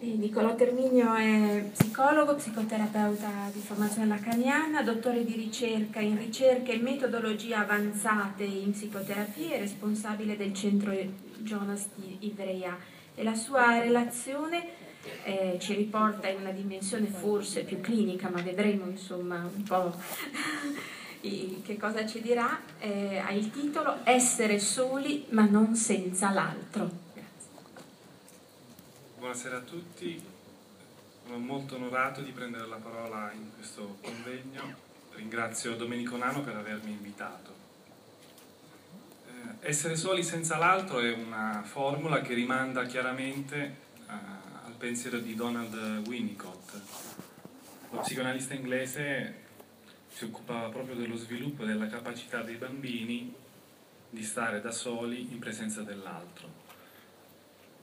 Niccolò 0.00 0.54
Terminio 0.54 1.12
è 1.14 1.70
psicologo, 1.72 2.36
psicoterapeuta 2.36 3.50
di 3.52 3.58
formazione 3.58 4.06
lacaniana, 4.06 4.82
dottore 4.82 5.24
di 5.24 5.34
ricerca 5.34 5.98
in 5.98 6.16
ricerche 6.16 6.74
e 6.74 6.78
metodologie 6.78 7.54
avanzate 7.54 8.44
in 8.44 8.70
psicoterapia 8.70 9.56
e 9.56 9.58
responsabile 9.58 10.36
del 10.36 10.54
centro 10.54 10.92
Jonas 11.38 11.88
di 11.96 12.16
Ivrea. 12.20 12.78
E 13.12 13.24
la 13.24 13.34
sua 13.34 13.80
relazione 13.80 14.68
eh, 15.24 15.56
ci 15.58 15.74
riporta 15.74 16.28
in 16.28 16.42
una 16.42 16.52
dimensione 16.52 17.06
forse 17.06 17.64
più 17.64 17.80
clinica, 17.80 18.28
ma 18.28 18.40
vedremo 18.40 18.84
insomma 18.84 19.50
un 19.52 19.62
po' 19.64 19.96
che 21.20 21.76
cosa 21.76 22.06
ci 22.06 22.20
dirà. 22.20 22.60
Eh, 22.78 23.18
ha 23.18 23.32
il 23.32 23.50
titolo 23.50 23.96
Essere 24.04 24.60
soli 24.60 25.26
ma 25.30 25.44
non 25.44 25.74
senza 25.74 26.30
l'altro. 26.30 27.06
Buonasera 29.28 29.58
a 29.58 29.60
tutti, 29.60 30.18
sono 31.22 31.36
molto 31.36 31.74
onorato 31.74 32.22
di 32.22 32.30
prendere 32.30 32.66
la 32.66 32.76
parola 32.76 33.30
in 33.34 33.50
questo 33.54 33.98
convegno. 34.00 34.74
Ringrazio 35.16 35.76
Domenico 35.76 36.16
Nano 36.16 36.40
per 36.40 36.56
avermi 36.56 36.92
invitato. 36.92 37.54
Eh, 39.26 39.68
essere 39.68 39.96
soli 39.96 40.22
senza 40.22 40.56
l'altro 40.56 41.00
è 41.00 41.12
una 41.12 41.62
formula 41.62 42.22
che 42.22 42.32
rimanda 42.32 42.86
chiaramente 42.86 43.56
eh, 43.58 44.12
al 44.64 44.72
pensiero 44.78 45.18
di 45.18 45.34
Donald 45.34 46.06
Winnicott. 46.06 46.80
Lo 47.90 48.00
psicoanalista 48.00 48.54
inglese 48.54 49.42
si 50.08 50.24
occupava 50.24 50.70
proprio 50.70 50.94
dello 50.94 51.16
sviluppo 51.16 51.66
della 51.66 51.88
capacità 51.88 52.40
dei 52.40 52.56
bambini 52.56 53.34
di 54.08 54.22
stare 54.24 54.62
da 54.62 54.70
soli 54.70 55.30
in 55.30 55.38
presenza 55.38 55.82
dell'altro 55.82 56.67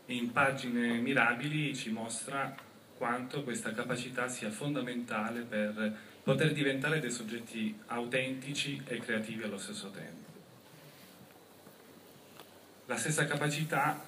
in 0.07 0.31
pagine 0.31 0.97
mirabili 0.97 1.75
ci 1.75 1.89
mostra 1.89 2.55
quanto 2.97 3.43
questa 3.43 3.73
capacità 3.73 4.27
sia 4.27 4.51
fondamentale 4.51 5.41
per 5.41 5.97
poter 6.23 6.53
diventare 6.53 6.99
dei 6.99 7.11
soggetti 7.11 7.77
autentici 7.87 8.81
e 8.87 8.99
creativi 8.99 9.43
allo 9.43 9.57
stesso 9.57 9.91
tempo. 9.91 10.33
La 12.85 12.97
stessa 12.97 13.25
capacità, 13.25 13.99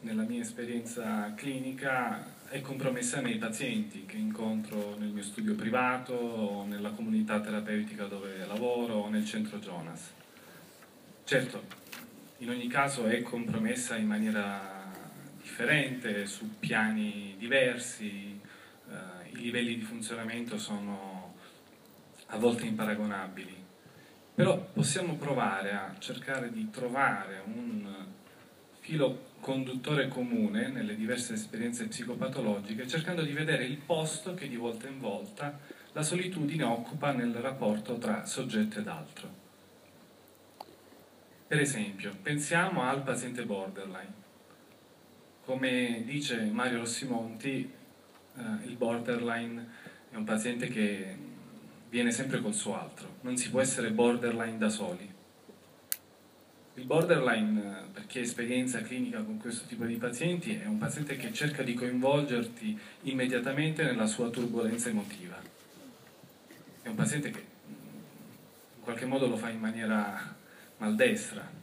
nella 0.00 0.22
mia 0.22 0.40
esperienza 0.40 1.32
clinica, 1.34 2.40
è 2.48 2.60
compromessa 2.60 3.20
nei 3.20 3.36
pazienti 3.36 4.04
che 4.04 4.16
incontro 4.16 4.96
nel 4.98 5.08
mio 5.08 5.22
studio 5.22 5.54
privato, 5.54 6.14
o 6.14 6.64
nella 6.64 6.90
comunità 6.90 7.40
terapeutica 7.40 8.04
dove 8.04 8.44
lavoro 8.46 8.94
o 8.94 9.08
nel 9.08 9.24
centro 9.24 9.58
Jonas. 9.58 10.10
Certo, 11.24 11.62
in 12.38 12.50
ogni 12.50 12.66
caso 12.68 13.06
è 13.06 13.22
compromessa 13.22 13.96
in 13.96 14.06
maniera 14.06 14.81
differente, 15.52 16.24
su 16.24 16.58
piani 16.58 17.34
diversi, 17.36 18.40
eh, 18.88 19.28
i 19.32 19.36
livelli 19.36 19.76
di 19.76 19.82
funzionamento 19.82 20.56
sono 20.56 21.34
a 22.28 22.38
volte 22.38 22.64
imparagonabili, 22.64 23.54
però 24.34 24.58
possiamo 24.72 25.16
provare 25.16 25.72
a 25.72 25.94
cercare 25.98 26.50
di 26.50 26.70
trovare 26.70 27.42
un 27.44 28.06
filo 28.80 29.30
conduttore 29.40 30.08
comune 30.08 30.68
nelle 30.68 30.96
diverse 30.96 31.34
esperienze 31.34 31.86
psicopatologiche, 31.86 32.88
cercando 32.88 33.20
di 33.20 33.32
vedere 33.32 33.66
il 33.66 33.76
posto 33.76 34.32
che 34.32 34.48
di 34.48 34.56
volta 34.56 34.88
in 34.88 35.00
volta 35.00 35.58
la 35.92 36.02
solitudine 36.02 36.64
occupa 36.64 37.12
nel 37.12 37.34
rapporto 37.34 37.98
tra 37.98 38.24
soggetto 38.24 38.78
ed 38.78 38.88
altro. 38.88 39.40
Per 41.46 41.60
esempio, 41.60 42.16
pensiamo 42.22 42.84
al 42.84 43.02
paziente 43.02 43.44
borderline. 43.44 44.21
Come 45.44 46.02
dice 46.04 46.36
Mario 46.52 46.78
Rossimonti, 46.78 47.68
eh, 48.36 48.42
il 48.64 48.76
borderline 48.76 49.66
è 50.10 50.14
un 50.14 50.22
paziente 50.22 50.68
che 50.68 51.16
viene 51.88 52.12
sempre 52.12 52.40
col 52.40 52.54
suo 52.54 52.78
altro, 52.78 53.16
non 53.22 53.36
si 53.36 53.50
può 53.50 53.60
essere 53.60 53.90
borderline 53.90 54.56
da 54.56 54.68
soli. 54.68 55.12
Il 56.74 56.84
borderline, 56.84 57.88
per 57.92 58.06
chi 58.06 58.20
ha 58.20 58.22
esperienza 58.22 58.80
clinica 58.82 59.20
con 59.22 59.38
questo 59.38 59.66
tipo 59.66 59.84
di 59.84 59.96
pazienti, 59.96 60.54
è 60.54 60.66
un 60.66 60.78
paziente 60.78 61.16
che 61.16 61.32
cerca 61.32 61.64
di 61.64 61.74
coinvolgerti 61.74 62.78
immediatamente 63.02 63.82
nella 63.82 64.06
sua 64.06 64.30
turbolenza 64.30 64.90
emotiva. 64.90 65.38
È 66.82 66.88
un 66.88 66.94
paziente 66.94 67.30
che 67.30 67.44
in 68.76 68.82
qualche 68.82 69.06
modo 69.06 69.26
lo 69.26 69.36
fa 69.36 69.50
in 69.50 69.58
maniera 69.58 70.34
maldestra, 70.78 71.60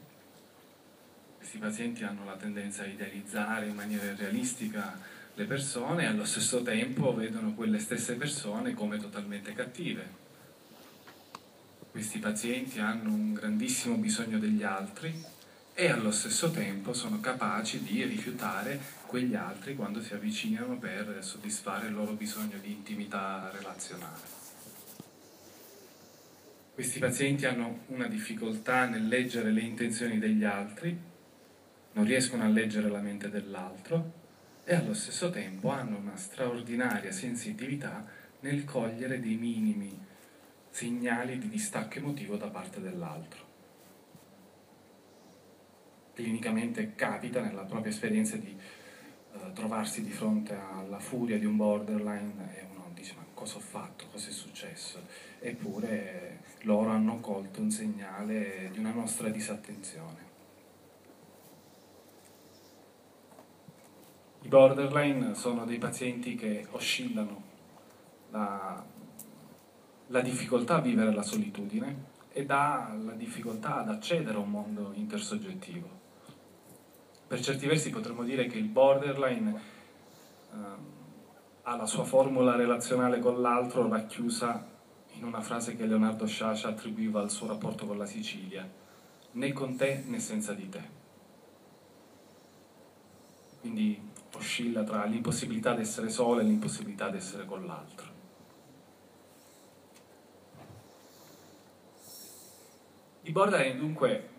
questi 1.50 1.66
pazienti 1.66 2.04
hanno 2.04 2.26
la 2.26 2.36
tendenza 2.36 2.84
a 2.84 2.86
idealizzare 2.86 3.66
in 3.66 3.74
maniera 3.74 4.14
realistica 4.16 5.00
le 5.34 5.46
persone 5.46 6.04
e 6.04 6.06
allo 6.06 6.24
stesso 6.24 6.62
tempo 6.62 7.16
vedono 7.16 7.56
quelle 7.56 7.80
stesse 7.80 8.14
persone 8.14 8.76
come 8.76 9.00
totalmente 9.00 9.54
cattive. 9.54 10.08
Questi 11.90 12.20
pazienti 12.20 12.80
hanno 12.80 13.10
un 13.10 13.34
grandissimo 13.34 13.96
bisogno 13.96 14.38
degli 14.38 14.62
altri 14.62 15.12
e 15.74 15.90
allo 15.90 16.12
stesso 16.12 16.52
tempo 16.52 16.94
sono 16.94 17.20
capaci 17.20 17.82
di 17.82 18.04
rifiutare 18.04 18.80
quegli 19.08 19.34
altri 19.34 19.74
quando 19.74 20.04
si 20.04 20.14
avvicinano 20.14 20.78
per 20.78 21.18
soddisfare 21.22 21.88
il 21.88 21.94
loro 21.94 22.12
bisogno 22.12 22.60
di 22.62 22.70
intimità 22.70 23.50
relazionale. 23.52 24.38
Questi 26.76 27.00
pazienti 27.00 27.48
hanno 27.48 27.86
una 27.88 28.06
difficoltà 28.06 28.86
nel 28.86 29.08
leggere 29.08 29.52
le 29.52 29.62
intenzioni 29.62 30.20
degli 30.20 30.44
altri 30.44 31.09
non 32.00 32.08
riescono 32.08 32.44
a 32.44 32.48
leggere 32.48 32.88
la 32.88 33.02
mente 33.02 33.30
dell'altro 33.30 34.14
e 34.64 34.74
allo 34.74 34.94
stesso 34.94 35.30
tempo 35.32 35.68
hanno 35.68 35.98
una 35.98 36.16
straordinaria 36.16 37.12
sensitività 37.12 38.06
nel 38.40 38.64
cogliere 38.64 39.20
dei 39.20 39.36
minimi 39.36 40.00
segnali 40.70 41.38
di 41.38 41.50
distacco 41.50 41.98
emotivo 41.98 42.38
da 42.38 42.48
parte 42.48 42.80
dell'altro. 42.80 43.48
Clinicamente 46.14 46.96
capita 46.96 47.42
nella 47.42 47.64
propria 47.64 47.92
esperienza 47.92 48.38
di 48.38 48.58
eh, 48.58 49.52
trovarsi 49.52 50.02
di 50.02 50.12
fronte 50.12 50.56
alla 50.56 51.00
furia 51.00 51.38
di 51.38 51.46
un 51.46 51.58
borderline 51.58 52.58
e 52.58 52.66
uno 52.72 52.92
dice 52.94 53.14
ma 53.18 53.26
cosa 53.34 53.58
ho 53.58 53.62
fatto, 53.62 54.06
cosa 54.10 54.30
è 54.30 54.32
successo? 54.32 55.06
Eppure 55.40 56.44
loro 56.62 56.92
hanno 56.92 57.20
colto 57.20 57.60
un 57.60 57.72
segnale 57.72 58.70
di 58.72 58.80
una 58.80 58.94
nostra 58.94 59.28
disattenzione. 59.28 60.29
I 64.42 64.48
borderline 64.48 65.36
sono 65.36 65.66
dei 65.66 65.78
pazienti 65.78 66.36
che 66.36 66.66
oscillano 66.72 67.44
la, 68.32 68.84
la 70.08 70.22
difficoltà 70.22 70.76
a 70.76 70.82
vivere 70.82 71.14
la 71.14 71.24
solitudine 71.24 72.08
e 72.32 72.46
dà 72.46 72.96
la 73.04 73.14
difficoltà 73.14 73.78
ad 73.78 73.90
accedere 73.90 74.38
a 74.38 74.42
un 74.42 74.50
mondo 74.50 74.92
intersoggettivo. 74.94 75.98
Per 77.28 77.42
certi 77.42 77.68
versi 77.68 77.90
potremmo 77.90 78.24
dire 78.24 78.48
che 78.48 78.58
il 78.58 78.68
borderline 78.68 79.62
eh, 80.52 80.58
ha 81.64 81.76
la 81.76 81.86
sua 81.86 82.06
formula 82.06 82.56
relazionale 82.56 83.20
con 83.20 83.42
l'altro 83.42 83.88
racchiusa 83.88 84.68
in 85.14 85.26
una 85.26 85.42
frase 85.42 85.76
che 85.76 85.86
Leonardo 85.86 86.26
Sciascia 86.26 86.70
attribuiva 86.70 87.20
al 87.20 87.30
suo 87.30 87.48
rapporto 87.48 87.86
con 87.86 87.98
la 87.98 88.06
Sicilia, 88.06 88.68
né 89.32 89.54
con 89.54 89.76
te 89.76 90.04
né 90.08 90.20
senza 90.20 90.54
di 90.54 90.70
te. 90.70 90.98
Quindi 93.60 94.09
oscilla 94.34 94.84
tra 94.84 95.06
l'impossibilità 95.06 95.74
di 95.74 95.82
essere 95.82 96.10
solo 96.10 96.40
e 96.40 96.44
l'impossibilità 96.44 97.10
di 97.10 97.18
essere 97.18 97.46
con 97.46 97.66
l'altro. 97.66 98.08
I 103.24 103.32
borderline 103.32 103.78
dunque 103.78 104.30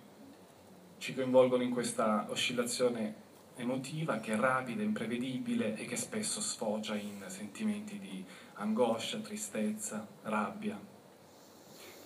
ci 0.99 1.15
coinvolgono 1.15 1.63
in 1.63 1.71
questa 1.71 2.27
oscillazione 2.29 3.29
emotiva 3.57 4.19
che 4.19 4.33
è 4.33 4.37
rapida, 4.37 4.83
imprevedibile 4.83 5.77
e 5.77 5.85
che 5.85 5.97
spesso 5.97 6.41
sfocia 6.41 6.95
in 6.95 7.23
sentimenti 7.27 7.99
di 7.99 8.25
angoscia, 8.55 9.19
tristezza, 9.19 10.07
rabbia. 10.23 10.79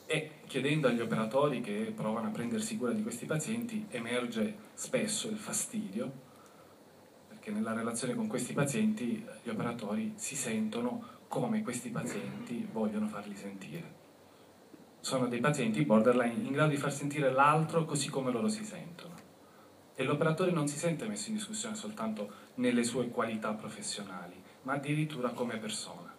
E 0.06 0.30
chiedendo 0.46 0.88
agli 0.88 1.00
operatori 1.00 1.60
che 1.60 1.92
provano 1.96 2.28
a 2.28 2.30
prendersi 2.30 2.76
cura 2.76 2.92
di 2.92 3.02
questi 3.02 3.24
pazienti 3.24 3.86
emerge 3.90 4.54
spesso 4.74 5.28
il 5.28 5.38
fastidio 5.38 6.23
che 7.44 7.50
nella 7.50 7.74
relazione 7.74 8.14
con 8.14 8.26
questi 8.26 8.54
pazienti 8.54 9.22
gli 9.42 9.50
operatori 9.50 10.14
si 10.16 10.34
sentono 10.34 11.08
come 11.28 11.62
questi 11.62 11.90
pazienti 11.90 12.66
vogliono 12.72 13.06
farli 13.06 13.36
sentire. 13.36 14.02
Sono 15.00 15.26
dei 15.28 15.40
pazienti 15.40 15.84
borderline 15.84 16.42
in 16.42 16.52
grado 16.52 16.70
di 16.70 16.78
far 16.78 16.90
sentire 16.90 17.30
l'altro 17.30 17.84
così 17.84 18.08
come 18.08 18.32
loro 18.32 18.48
si 18.48 18.64
sentono. 18.64 19.12
E 19.94 20.04
l'operatore 20.04 20.52
non 20.52 20.66
si 20.68 20.78
sente 20.78 21.06
messo 21.06 21.28
in 21.28 21.34
discussione 21.34 21.74
soltanto 21.74 22.30
nelle 22.54 22.82
sue 22.82 23.10
qualità 23.10 23.52
professionali, 23.52 24.42
ma 24.62 24.72
addirittura 24.72 25.28
come 25.28 25.58
persona. 25.58 26.14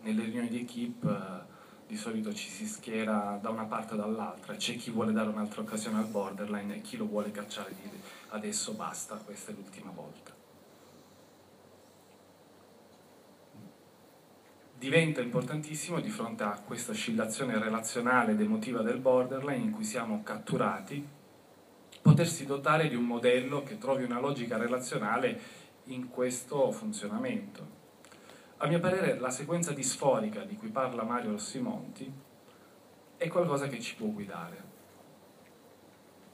Nelle 0.00 0.24
riunioni 0.24 0.48
di 0.48 0.62
equip 0.62 1.04
eh, 1.04 1.86
di 1.86 1.96
solito 1.96 2.34
ci 2.34 2.48
si 2.48 2.66
schiera 2.66 3.38
da 3.40 3.50
una 3.50 3.64
parte 3.64 3.94
o 3.94 3.96
dall'altra, 3.96 4.56
c'è 4.56 4.74
chi 4.74 4.90
vuole 4.90 5.12
dare 5.12 5.28
un'altra 5.28 5.60
occasione 5.60 5.98
al 5.98 6.06
borderline 6.06 6.74
e 6.74 6.80
chi 6.80 6.96
lo 6.96 7.06
vuole 7.06 7.30
cacciare 7.30 7.72
di 7.80 7.88
adesso 8.30 8.72
basta, 8.72 9.16
questa 9.16 9.52
è 9.52 9.54
l'ultima 9.54 9.90
volta. 9.90 10.38
diventa 14.80 15.20
importantissimo 15.20 16.00
di 16.00 16.08
fronte 16.08 16.42
a 16.42 16.58
questa 16.58 16.92
oscillazione 16.92 17.58
relazionale 17.58 18.32
ed 18.32 18.40
emotiva 18.40 18.80
del 18.80 18.98
borderline 18.98 19.62
in 19.62 19.72
cui 19.72 19.84
siamo 19.84 20.22
catturati, 20.22 21.06
potersi 22.00 22.46
dotare 22.46 22.88
di 22.88 22.94
un 22.94 23.04
modello 23.04 23.62
che 23.62 23.76
trovi 23.76 24.04
una 24.04 24.18
logica 24.18 24.56
relazionale 24.56 25.38
in 25.84 26.08
questo 26.08 26.72
funzionamento. 26.72 27.78
A 28.56 28.68
mio 28.68 28.80
parere 28.80 29.18
la 29.18 29.28
sequenza 29.28 29.72
disforica 29.72 30.44
di 30.44 30.56
cui 30.56 30.70
parla 30.70 31.02
Mario 31.02 31.32
Rossimonti 31.32 32.10
è 33.18 33.28
qualcosa 33.28 33.66
che 33.66 33.80
ci 33.80 33.96
può 33.96 34.06
guidare. 34.06 34.69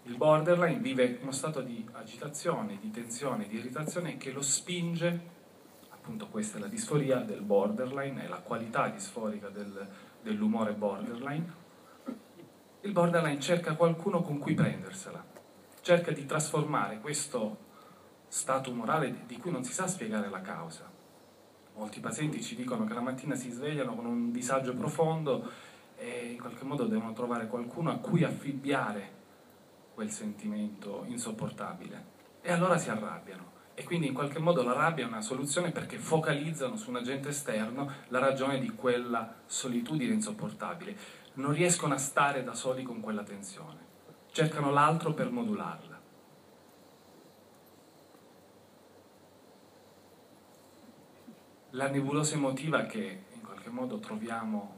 Il 0.07 0.17
borderline 0.17 0.79
vive 0.79 1.19
uno 1.21 1.33
stato 1.33 1.61
di 1.61 1.85
agitazione, 1.93 2.79
di 2.81 2.91
tensione, 2.91 3.49
di 3.49 3.57
irritazione 3.57 4.17
che 4.17 4.31
lo 4.31 4.41
spinge 4.41 5.35
appunto 5.91 6.29
questa 6.29 6.59
è 6.59 6.61
la 6.61 6.69
disforia 6.69 7.17
del 7.17 7.41
borderline, 7.41 8.25
è 8.25 8.29
la 8.29 8.39
qualità 8.39 8.87
disforica 8.87 9.49
del, 9.49 9.89
dell'umore 10.23 10.73
borderline. 10.75 11.53
Il 12.83 12.93
borderline 12.93 13.41
cerca 13.41 13.75
qualcuno 13.75 14.23
con 14.23 14.39
cui 14.39 14.55
prendersela, 14.55 15.25
cerca 15.81 16.13
di 16.13 16.25
trasformare 16.25 17.01
questo 17.01 17.65
stato 18.29 18.71
umorale 18.71 19.25
di 19.27 19.37
cui 19.39 19.51
non 19.51 19.65
si 19.65 19.73
sa 19.73 19.89
spiegare 19.89 20.31
la 20.31 20.41
causa. 20.41 20.89
Molti 21.75 21.99
pazienti 21.99 22.41
ci 22.41 22.55
dicono 22.55 22.85
che 22.85 22.95
la 22.95 23.01
mattina 23.01 23.35
si 23.35 23.51
svegliano 23.51 23.97
con 23.97 24.07
un 24.07 24.31
disagio 24.31 24.77
profondo 24.77 25.51
e 25.97 26.31
in 26.31 26.39
qualche 26.39 26.65
modo 26.65 26.85
devono 26.85 27.13
trovare 27.15 27.49
qualcuno 27.49 27.91
a 27.91 27.97
cui 27.97 28.23
affibbiare 28.23 29.25
quel 29.97 30.11
sentimento 30.11 31.05
insopportabile 31.07 32.05
e 32.43 32.53
allora 32.53 32.77
si 32.77 32.91
arrabbiano 32.91 33.55
e 33.73 33.83
quindi 33.85 34.07
in 34.07 34.13
qualche 34.13 34.39
modo 34.39 34.63
la 34.63 34.75
rabbia 34.75 35.07
è 35.07 35.09
una 35.09 35.23
soluzione 35.23 35.71
perché 35.71 35.97
focalizzano 35.97 36.77
su 36.77 36.91
un 36.91 36.97
agente 36.97 37.31
esterno 37.31 37.91
la 38.09 38.19
ragione 38.19 38.59
di 38.61 38.69
quella 38.75 39.37
solitudine 39.47 40.13
insopportabile. 40.13 40.97
Non 41.35 41.53
riescono 41.53 41.95
a 41.95 41.99
stare 41.99 42.45
da 42.45 42.53
soli 42.53 42.83
con 42.83 43.01
quella 43.01 43.23
tensione, 43.23 43.79
cercano 44.33 44.71
l'altro 44.71 45.15
per 45.15 45.31
modularla. 45.31 46.01
La 51.71 51.89
nebulosa 51.89 52.35
emotiva 52.35 52.85
che 52.85 53.25
in 53.33 53.43
qualche 53.43 53.71
modo 53.71 53.99
troviamo 53.99 54.77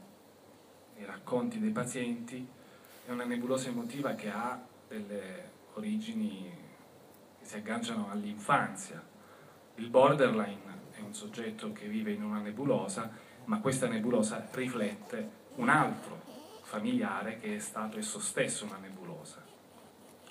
nei 0.95 1.05
racconti 1.05 1.59
dei 1.59 1.71
pazienti 1.71 2.47
è 3.05 3.11
una 3.11 3.25
nebulosa 3.25 3.67
emotiva 3.67 4.13
che 4.13 4.29
ha 4.29 4.67
delle 4.89 5.51
origini 5.75 6.51
si 7.39 7.55
agganciano 7.55 8.09
all'infanzia. 8.09 9.01
Il 9.75 9.89
borderline 9.89 10.87
è 10.91 10.99
un 10.99 11.13
soggetto 11.13 11.71
che 11.71 11.87
vive 11.87 12.11
in 12.11 12.23
una 12.23 12.39
nebulosa, 12.39 13.09
ma 13.45 13.59
questa 13.61 13.87
nebulosa 13.87 14.47
riflette 14.51 15.37
un 15.55 15.69
altro 15.69 16.21
familiare 16.63 17.39
che 17.39 17.55
è 17.55 17.59
stato 17.59 17.97
esso 17.97 18.19
stesso 18.19 18.65
una 18.65 18.77
nebulosa. 18.77 19.43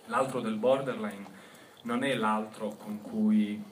L'altro 0.07 0.41
del 0.41 0.57
borderline 0.57 1.27
non 1.83 2.03
è 2.03 2.15
l'altro 2.15 2.71
con 2.77 3.01
cui, 3.01 3.63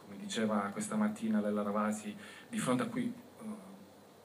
come 0.00 0.16
diceva 0.16 0.70
questa 0.72 0.96
mattina 0.96 1.40
Lella 1.40 1.62
Ravasi, 1.62 2.16
di 2.48 2.58
fronte 2.58 2.84
a 2.84 2.86
cui 2.86 3.12
uh, 3.40 3.56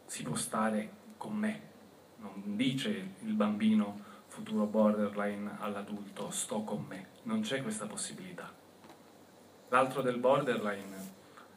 si 0.06 0.24
può 0.24 0.36
stare 0.36 0.92
con 1.18 1.36
me. 1.36 1.72
Non 2.18 2.56
dice 2.56 3.16
il 3.19 3.34
bambino 3.34 4.12
futuro 4.33 4.65
borderline 4.65 5.57
all'adulto 5.59 6.31
sto 6.31 6.63
con 6.63 6.83
me, 6.88 7.09
non 7.24 7.41
c'è 7.41 7.62
questa 7.62 7.85
possibilità. 7.85 8.51
L'altro 9.69 10.01
del 10.01 10.18
borderline 10.18 10.95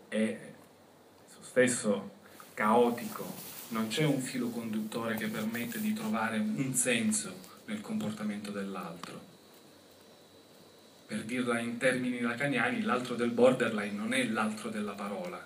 è 0.09 0.53
esso 1.27 1.43
stesso 1.43 2.11
caotico, 2.53 3.25
non 3.69 3.89
c'è 3.89 4.05
un 4.05 4.21
filo 4.21 4.51
conduttore 4.51 5.15
che 5.15 5.29
permette 5.29 5.81
di 5.81 5.95
trovare 5.95 6.37
un 6.37 6.75
senso 6.75 7.35
nel 7.65 7.81
comportamento 7.81 8.51
dell'altro. 8.51 9.35
Per 11.07 11.25
dirla 11.25 11.59
in 11.59 11.79
termini 11.79 12.21
lacaniani, 12.21 12.83
l'altro 12.83 13.15
del 13.15 13.31
borderline 13.31 13.97
non 13.97 14.13
è 14.13 14.23
l'altro 14.25 14.69
della 14.69 14.93
parola, 14.93 15.43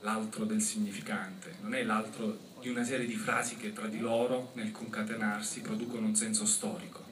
l'altro 0.00 0.46
del 0.46 0.62
significante, 0.62 1.56
non 1.60 1.74
è 1.74 1.82
l'altro 1.82 2.51
di 2.62 2.68
una 2.68 2.84
serie 2.84 3.06
di 3.06 3.16
frasi 3.16 3.56
che 3.56 3.72
tra 3.72 3.88
di 3.88 3.98
loro, 3.98 4.52
nel 4.54 4.70
concatenarsi, 4.70 5.62
producono 5.62 6.06
un 6.06 6.14
senso 6.14 6.46
storico. 6.46 7.04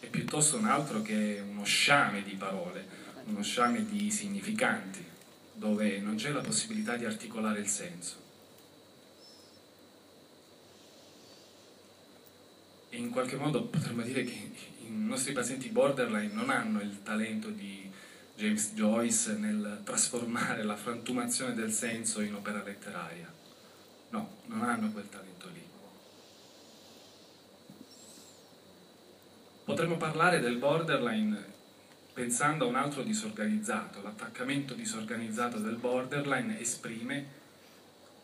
È 0.00 0.06
piuttosto 0.06 0.56
un 0.56 0.66
altro 0.66 1.02
che 1.02 1.40
uno 1.48 1.62
sciame 1.62 2.24
di 2.24 2.34
parole, 2.34 2.84
uno 3.26 3.42
sciame 3.42 3.86
di 3.88 4.10
significanti, 4.10 5.04
dove 5.54 6.00
non 6.00 6.16
c'è 6.16 6.32
la 6.32 6.40
possibilità 6.40 6.96
di 6.96 7.04
articolare 7.04 7.60
il 7.60 7.68
senso. 7.68 8.16
E 12.88 12.96
in 12.96 13.10
qualche 13.10 13.36
modo 13.36 13.66
potremmo 13.66 14.02
dire 14.02 14.24
che 14.24 14.50
i 14.80 14.90
nostri 14.90 15.32
pazienti 15.32 15.68
borderline 15.68 16.32
non 16.32 16.50
hanno 16.50 16.80
il 16.80 17.04
talento 17.04 17.50
di 17.50 17.88
James 18.34 18.72
Joyce 18.72 19.34
nel 19.34 19.82
trasformare 19.84 20.64
la 20.64 20.74
frantumazione 20.74 21.54
del 21.54 21.70
senso 21.70 22.20
in 22.20 22.34
opera 22.34 22.64
letteraria 22.64 23.38
non 24.50 24.68
hanno 24.68 24.90
quel 24.90 25.08
talento 25.08 25.48
lì. 25.48 25.62
Potremmo 29.64 29.96
parlare 29.96 30.40
del 30.40 30.56
borderline 30.56 31.58
pensando 32.12 32.64
a 32.64 32.68
un 32.68 32.74
altro 32.74 33.02
disorganizzato. 33.02 34.02
L'attaccamento 34.02 34.74
disorganizzato 34.74 35.58
del 35.58 35.76
borderline 35.76 36.58
esprime 36.60 37.38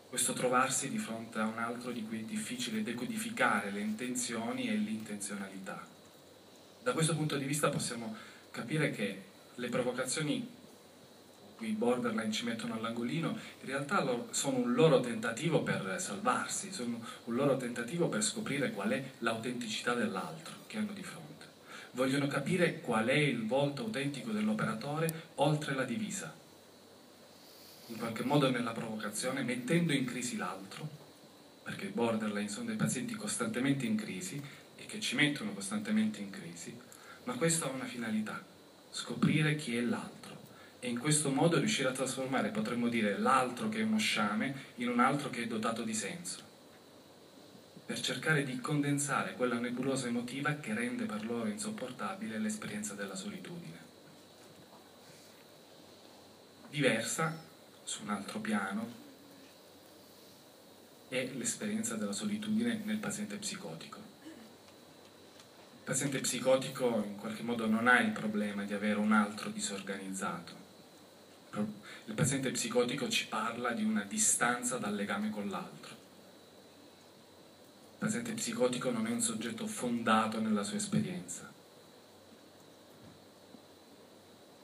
questo 0.08 0.32
trovarsi 0.32 0.88
di 0.88 0.98
fronte 0.98 1.38
a 1.38 1.46
un 1.46 1.58
altro 1.58 1.90
di 1.92 2.02
cui 2.04 2.20
è 2.20 2.22
difficile 2.22 2.82
decodificare 2.82 3.70
le 3.70 3.80
intenzioni 3.80 4.68
e 4.68 4.74
l'intenzionalità. 4.74 5.86
Da 6.82 6.92
questo 6.92 7.14
punto 7.14 7.36
di 7.36 7.44
vista 7.44 7.68
possiamo 7.68 8.14
capire 8.50 8.90
che 8.90 9.22
le 9.54 9.68
provocazioni 9.68 10.55
cui 11.56 11.70
i 11.70 11.72
borderline 11.72 12.30
ci 12.30 12.44
mettono 12.44 12.74
all'angolino, 12.74 13.30
in 13.30 13.66
realtà 13.66 14.04
sono 14.30 14.58
un 14.58 14.74
loro 14.74 15.00
tentativo 15.00 15.62
per 15.62 15.96
salvarsi, 15.98 16.70
sono 16.70 17.02
un 17.24 17.34
loro 17.34 17.56
tentativo 17.56 18.08
per 18.08 18.22
scoprire 18.22 18.70
qual 18.70 18.90
è 18.90 19.02
l'autenticità 19.18 19.94
dell'altro 19.94 20.54
che 20.66 20.76
hanno 20.76 20.92
di 20.92 21.02
fronte. 21.02 21.24
Vogliono 21.92 22.26
capire 22.26 22.80
qual 22.80 23.06
è 23.06 23.14
il 23.14 23.46
volto 23.46 23.82
autentico 23.82 24.30
dell'operatore 24.32 25.30
oltre 25.36 25.74
la 25.74 25.84
divisa. 25.84 26.32
In 27.86 27.96
qualche 27.96 28.24
modo 28.24 28.50
nella 28.50 28.72
provocazione, 28.72 29.42
mettendo 29.42 29.92
in 29.92 30.04
crisi 30.04 30.36
l'altro, 30.36 31.04
perché 31.62 31.86
i 31.86 31.90
borderline 31.90 32.48
sono 32.48 32.66
dei 32.66 32.76
pazienti 32.76 33.14
costantemente 33.14 33.86
in 33.86 33.96
crisi 33.96 34.40
e 34.76 34.84
che 34.84 35.00
ci 35.00 35.14
mettono 35.14 35.52
costantemente 35.52 36.20
in 36.20 36.30
crisi, 36.30 36.78
ma 37.24 37.32
questo 37.34 37.64
ha 37.64 37.74
una 37.74 37.86
finalità, 37.86 38.44
scoprire 38.90 39.56
chi 39.56 39.76
è 39.76 39.80
l'altro 39.80 40.15
e 40.78 40.88
in 40.88 40.98
questo 40.98 41.30
modo 41.30 41.58
riuscire 41.58 41.88
a 41.88 41.92
trasformare, 41.92 42.50
potremmo 42.50 42.88
dire, 42.88 43.18
l'altro 43.18 43.68
che 43.68 43.80
è 43.80 43.82
uno 43.82 43.98
sciame 43.98 44.54
in 44.76 44.88
un 44.88 45.00
altro 45.00 45.30
che 45.30 45.42
è 45.42 45.46
dotato 45.46 45.82
di 45.82 45.94
senso, 45.94 46.40
per 47.84 48.00
cercare 48.00 48.44
di 48.44 48.60
condensare 48.60 49.34
quella 49.34 49.58
nebulosa 49.58 50.08
emotiva 50.08 50.54
che 50.56 50.74
rende 50.74 51.04
per 51.04 51.24
loro 51.24 51.48
insopportabile 51.48 52.38
l'esperienza 52.38 52.94
della 52.94 53.14
solitudine. 53.14 53.84
Diversa, 56.68 57.36
su 57.84 58.02
un 58.02 58.10
altro 58.10 58.40
piano, 58.40 59.04
è 61.08 61.30
l'esperienza 61.34 61.94
della 61.94 62.12
solitudine 62.12 62.82
nel 62.84 62.98
paziente 62.98 63.36
psicotico. 63.36 63.98
Il 64.26 65.92
paziente 65.92 66.18
psicotico 66.18 67.02
in 67.06 67.16
qualche 67.16 67.44
modo 67.44 67.66
non 67.66 67.86
ha 67.86 68.00
il 68.00 68.10
problema 68.10 68.64
di 68.64 68.74
avere 68.74 68.98
un 68.98 69.12
altro 69.12 69.50
disorganizzato, 69.50 70.65
il 71.62 72.14
paziente 72.14 72.50
psicotico 72.50 73.08
ci 73.08 73.26
parla 73.26 73.72
di 73.72 73.84
una 73.84 74.02
distanza 74.02 74.78
dal 74.78 74.94
legame 74.94 75.30
con 75.30 75.48
l'altro. 75.48 75.94
Il 77.92 77.98
paziente 77.98 78.32
psicotico 78.32 78.90
non 78.90 79.06
è 79.06 79.10
un 79.10 79.20
soggetto 79.20 79.66
fondato 79.66 80.40
nella 80.40 80.62
sua 80.62 80.76
esperienza. 80.76 81.52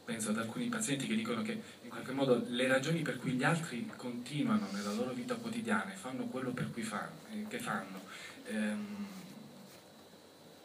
Penso 0.05 0.31
ad 0.31 0.39
alcuni 0.39 0.67
pazienti 0.67 1.07
che 1.07 1.15
dicono 1.15 1.43
che 1.43 1.61
in 1.83 1.89
qualche 1.89 2.13
modo 2.13 2.45
le 2.49 2.67
ragioni 2.67 3.03
per 3.03 3.19
cui 3.19 3.33
gli 3.33 3.45
altri 3.45 3.91
continuano 3.97 4.69
nella 4.73 4.93
loro 4.93 5.13
vita 5.13 5.37
quotidiana 5.37 5.93
e 5.93 5.97
fanno 5.97 6.25
quello 6.25 6.51
per 6.51 6.71
cui 6.71 6.83
fanno, 6.83 7.21
eh, 7.31 7.47
che 7.49 7.59
fanno, 7.59 8.03
ehm, 8.47 9.07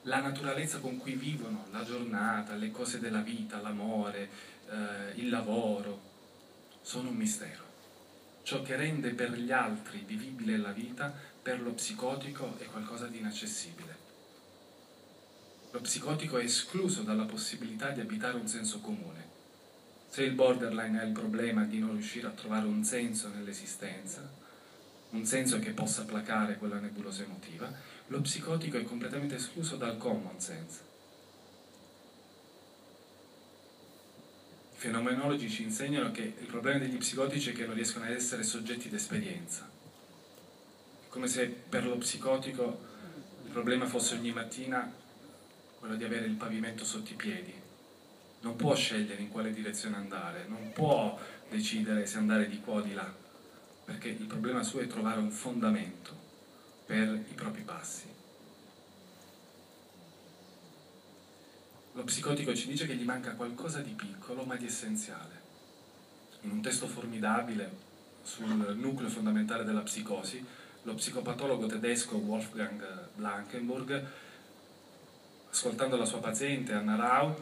la 0.04 0.22
naturalezza 0.22 0.80
con 0.80 0.98
cui 0.98 1.14
vivono 1.14 1.68
la 1.72 1.84
giornata, 1.84 2.56
le 2.56 2.72
cose 2.72 3.00
della 3.00 3.22
vita, 3.22 3.62
l'amore, 3.62 4.30
eh, 4.70 5.20
il 5.20 5.30
lavoro, 5.30 6.07
sono 6.88 7.10
un 7.10 7.18
mistero. 7.18 7.66
Ciò 8.44 8.62
che 8.62 8.78
rende 8.78 9.10
per 9.10 9.38
gli 9.38 9.52
altri 9.52 10.06
vivibile 10.08 10.56
la 10.56 10.72
vita, 10.72 11.14
per 11.42 11.62
lo 11.62 11.74
psicotico 11.74 12.58
è 12.60 12.64
qualcosa 12.64 13.08
di 13.08 13.18
inaccessibile. 13.18 13.98
Lo 15.72 15.82
psicotico 15.82 16.38
è 16.38 16.46
escluso 16.46 17.02
dalla 17.02 17.26
possibilità 17.26 17.90
di 17.90 18.00
abitare 18.00 18.38
un 18.38 18.48
senso 18.48 18.80
comune. 18.80 19.26
Se 20.08 20.24
il 20.24 20.32
borderline 20.32 21.02
ha 21.02 21.04
il 21.04 21.12
problema 21.12 21.66
di 21.66 21.78
non 21.80 21.92
riuscire 21.92 22.28
a 22.28 22.32
trovare 22.32 22.68
un 22.68 22.86
senso 22.86 23.28
nell'esistenza, 23.28 24.26
un 25.10 25.26
senso 25.26 25.60
che 25.60 25.72
possa 25.72 26.06
placare 26.06 26.56
quella 26.56 26.80
nebulosa 26.80 27.24
emotiva, 27.24 27.70
lo 28.08 28.22
psicotico 28.22 28.78
è 28.78 28.86
completamente 28.86 29.36
escluso 29.36 29.76
dal 29.76 29.98
common 29.98 30.40
sense. 30.40 30.87
Fenomenologi 34.88 35.50
ci 35.50 35.64
insegnano 35.64 36.12
che 36.12 36.22
il 36.40 36.46
problema 36.46 36.80
degli 36.80 36.96
psicotici 36.96 37.50
è 37.50 37.54
che 37.54 37.66
non 37.66 37.76
riescono 37.76 38.06
ad 38.06 38.12
essere 38.12 38.44
soggetti 38.44 38.88
d'esperienza. 38.88 39.70
È 41.04 41.10
come 41.10 41.28
se 41.28 41.48
per 41.48 41.86
lo 41.86 41.98
psicotico 41.98 42.86
il 43.44 43.52
problema 43.52 43.86
fosse 43.86 44.16
ogni 44.16 44.32
mattina 44.32 44.90
quello 45.78 45.98
di 45.98 46.06
avere 46.06 46.26
il 46.26 46.36
pavimento 46.36 46.86
sotto 46.86 47.12
i 47.12 47.16
piedi. 47.16 47.54
Non 48.40 48.56
può 48.56 48.74
scegliere 48.76 49.22
in 49.22 49.28
quale 49.28 49.52
direzione 49.52 49.98
andare, 49.98 50.46
non 50.48 50.72
può 50.72 51.20
decidere 51.50 52.06
se 52.06 52.18
andare 52.18 52.48
di 52.48 52.62
qua 52.62 52.76
o 52.76 52.82
di 52.82 52.94
là, 52.94 53.14
perché 53.84 54.08
il 54.08 54.26
problema 54.26 54.64
suo 54.64 54.80
è 54.80 54.88
trovare 54.88 55.20
un 55.20 55.32
fondamento 55.32 56.16
per 56.86 57.10
i 57.10 57.34
propri 57.34 57.64
passi. 57.64 58.17
Lo 61.98 62.04
psicotico 62.04 62.54
ci 62.54 62.68
dice 62.68 62.86
che 62.86 62.94
gli 62.94 63.04
manca 63.04 63.34
qualcosa 63.34 63.80
di 63.80 63.94
piccolo 63.94 64.44
ma 64.44 64.56
di 64.56 64.68
essenziale. 64.68 65.42
In 66.42 66.52
un 66.52 66.62
testo 66.62 66.86
formidabile 66.86 67.72
sul 68.22 68.76
nucleo 68.78 69.10
fondamentale 69.10 69.64
della 69.64 69.82
psicosi, 69.82 70.46
lo 70.84 70.94
psicopatologo 70.94 71.66
tedesco 71.66 72.18
Wolfgang 72.18 73.08
Blankenburg, 73.16 74.06
ascoltando 75.50 75.98
la 75.98 76.06
sua 76.06 76.20
paziente 76.20 76.74
Anna 76.74 76.98
Rau, 76.98 77.36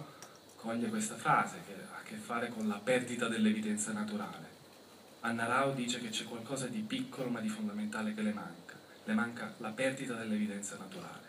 coglie 0.56 0.88
questa 0.88 1.16
frase 1.16 1.58
che 1.68 1.74
ha 1.92 1.98
a 1.98 2.04
che 2.04 2.16
fare 2.16 2.48
con 2.48 2.66
la 2.70 2.80
perdita 2.82 3.28
dell'evidenza 3.28 3.92
naturale. 3.92 4.48
Anna 5.20 5.48
Rau 5.48 5.74
dice 5.74 6.00
che 6.00 6.08
c'è 6.08 6.24
qualcosa 6.24 6.68
di 6.68 6.80
piccolo 6.80 7.28
ma 7.28 7.42
di 7.42 7.50
fondamentale 7.50 8.14
che 8.14 8.22
le 8.22 8.32
manca. 8.32 8.80
Le 9.04 9.14
manca 9.14 9.54
la 9.58 9.72
perdita 9.72 10.14
dell'evidenza 10.14 10.78
naturale 10.78 11.25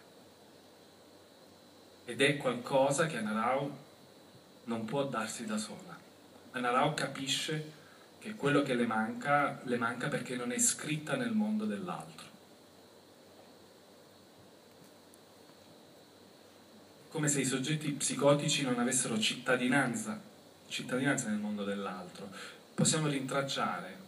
ed 2.06 2.20
è 2.20 2.36
qualcosa 2.36 3.06
che 3.06 3.18
Anarau 3.18 3.70
non 4.64 4.84
può 4.84 5.04
darsi 5.06 5.44
da 5.44 5.58
sola. 5.58 5.98
Anarau 6.52 6.94
capisce 6.94 7.72
che 8.20 8.34
quello 8.36 8.62
che 8.62 8.74
le 8.74 8.86
manca, 8.86 9.60
le 9.64 9.76
manca 9.76 10.08
perché 10.08 10.36
non 10.36 10.52
è 10.52 10.58
scritta 10.58 11.16
nel 11.16 11.32
mondo 11.32 11.64
dell'altro. 11.64 12.26
Come 17.08 17.28
se 17.28 17.40
i 17.40 17.44
soggetti 17.44 17.90
psicotici 17.92 18.62
non 18.62 18.78
avessero 18.78 19.18
cittadinanza, 19.18 20.20
cittadinanza 20.68 21.28
nel 21.28 21.38
mondo 21.38 21.64
dell'altro. 21.64 22.30
Possiamo 22.72 23.08
rintracciare 23.08 24.04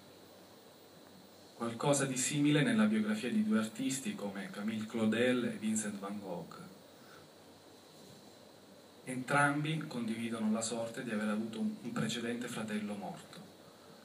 qualcosa 1.54 2.04
di 2.04 2.16
simile 2.16 2.62
nella 2.62 2.84
biografia 2.84 3.30
di 3.30 3.44
due 3.44 3.58
artisti 3.58 4.14
come 4.14 4.50
Camille 4.50 4.86
Claudel 4.86 5.44
e 5.46 5.56
Vincent 5.58 5.98
van 5.98 6.20
Gogh 6.20 6.67
Entrambi 9.08 9.86
condividono 9.86 10.52
la 10.52 10.60
sorte 10.60 11.02
di 11.02 11.10
aver 11.10 11.28
avuto 11.28 11.58
un 11.60 11.92
precedente 11.92 12.46
fratello 12.46 12.92
morto. 12.92 13.40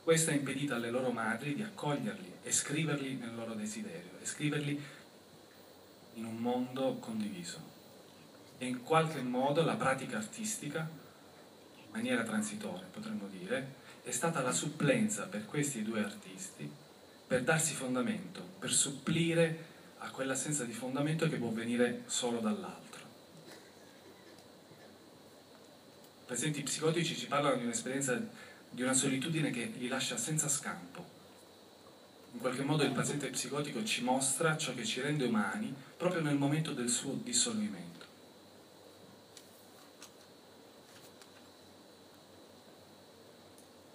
Questo 0.02 0.32
ha 0.32 0.34
impedito 0.34 0.76
alle 0.76 0.90
loro 0.92 1.12
madri 1.12 1.56
di 1.56 1.62
accoglierli 1.62 2.36
e 2.42 2.50
scriverli 2.54 3.16
nel 3.16 3.36
loro 3.36 3.54
desiderio, 3.54 4.12
e 4.22 4.26
scriverli 4.26 4.82
in 6.14 6.24
un 6.24 6.38
mondo 6.38 7.00
condiviso. 7.00 7.60
E 8.58 8.66
in 8.66 8.82
qualche 8.82 9.22
modo 9.22 9.62
la 9.64 9.76
pratica 9.76 10.16
artistica, 10.16 10.90
in 10.90 11.92
maniera 11.92 12.24
transitoria 12.24 12.88
potremmo 12.90 13.28
dire, 13.28 13.74
è 14.04 14.12
stata 14.12 14.42
la 14.42 14.54
supplenza 14.54 15.26
per 15.26 15.46
questi 15.46 15.84
due 15.84 16.02
artisti 16.02 16.72
per 17.28 17.44
darsi 17.44 17.74
fondamento, 17.74 18.42
per 18.58 18.72
supplire 18.72 19.66
a 19.98 20.10
quell'assenza 20.12 20.64
di 20.64 20.72
fondamento 20.72 21.28
che 21.28 21.36
può 21.36 21.50
venire 21.50 22.04
solo 22.06 22.40
dall'altro. 22.40 22.83
Pazienti 26.34 26.64
psicotici 26.64 27.16
ci 27.16 27.28
parlano 27.28 27.58
di 27.58 27.64
un'esperienza 27.64 28.20
di 28.72 28.82
una 28.82 28.96
solitudine 28.96 29.52
che 29.52 29.72
li 29.78 29.88
lascia 29.88 30.18
senza 30.18 30.50
scampo. 30.50 31.06
In 32.32 32.40
qualche 32.40 32.64
modo 32.64 32.82
il 32.82 32.92
paziente 32.92 33.30
psicotico 33.30 33.84
ci 33.84 34.02
mostra 34.02 34.58
ciò 34.58 34.74
che 34.74 34.84
ci 34.84 35.00
rende 35.00 35.26
umani 35.26 35.72
proprio 35.96 36.24
nel 36.24 36.36
momento 36.36 36.74
del 36.74 36.90
suo 36.90 37.14
dissolvimento. 37.14 38.06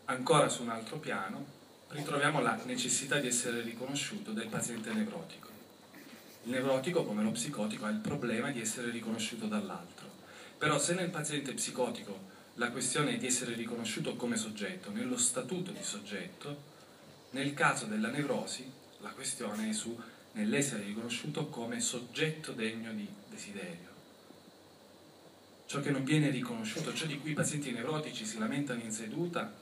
Ancora 0.04 0.48
su 0.48 0.62
un 0.62 0.68
altro 0.68 0.98
piano 0.98 1.44
ritroviamo 1.88 2.40
la 2.40 2.56
necessità 2.66 3.18
di 3.18 3.26
essere 3.26 3.62
riconosciuto 3.62 4.30
del 4.30 4.46
paziente 4.46 4.92
nevrotico. 4.92 5.48
Il 6.44 6.52
nevrotico, 6.52 7.04
come 7.04 7.24
lo 7.24 7.32
psicotico, 7.32 7.86
ha 7.86 7.90
il 7.90 7.98
problema 7.98 8.52
di 8.52 8.60
essere 8.60 8.90
riconosciuto 8.90 9.48
dall'altro. 9.48 10.17
Però 10.58 10.76
se 10.80 10.94
nel 10.94 11.10
paziente 11.10 11.54
psicotico 11.54 12.36
la 12.54 12.72
questione 12.72 13.14
è 13.14 13.16
di 13.16 13.26
essere 13.26 13.54
riconosciuto 13.54 14.16
come 14.16 14.36
soggetto, 14.36 14.90
nello 14.90 15.16
statuto 15.16 15.70
di 15.70 15.82
soggetto, 15.82 16.62
nel 17.30 17.54
caso 17.54 17.86
della 17.86 18.08
nevrosi 18.08 18.68
la 18.98 19.10
questione 19.10 19.68
è 19.68 19.72
su 19.72 19.96
nell'essere 20.32 20.82
riconosciuto 20.82 21.46
come 21.46 21.80
soggetto 21.80 22.50
degno 22.50 22.92
di 22.92 23.06
desiderio. 23.30 23.86
Ciò 25.66 25.78
che 25.78 25.92
non 25.92 26.02
viene 26.02 26.30
riconosciuto, 26.30 26.92
ciò 26.92 27.06
di 27.06 27.20
cui 27.20 27.30
i 27.30 27.34
pazienti 27.34 27.70
nevrotici 27.70 28.26
si 28.26 28.38
lamentano 28.38 28.82
in 28.82 28.90
seduta, 28.90 29.52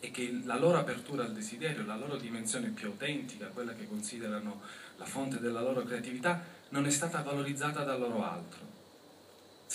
è 0.00 0.10
che 0.10 0.40
la 0.44 0.58
loro 0.58 0.76
apertura 0.76 1.24
al 1.24 1.32
desiderio, 1.32 1.86
la 1.86 1.96
loro 1.96 2.16
dimensione 2.16 2.68
più 2.68 2.88
autentica, 2.88 3.46
quella 3.46 3.72
che 3.72 3.88
considerano 3.88 4.60
la 4.98 5.06
fonte 5.06 5.40
della 5.40 5.62
loro 5.62 5.82
creatività, 5.84 6.44
non 6.70 6.84
è 6.84 6.90
stata 6.90 7.22
valorizzata 7.22 7.84
dal 7.84 7.98
loro 7.98 8.22
altro 8.22 8.75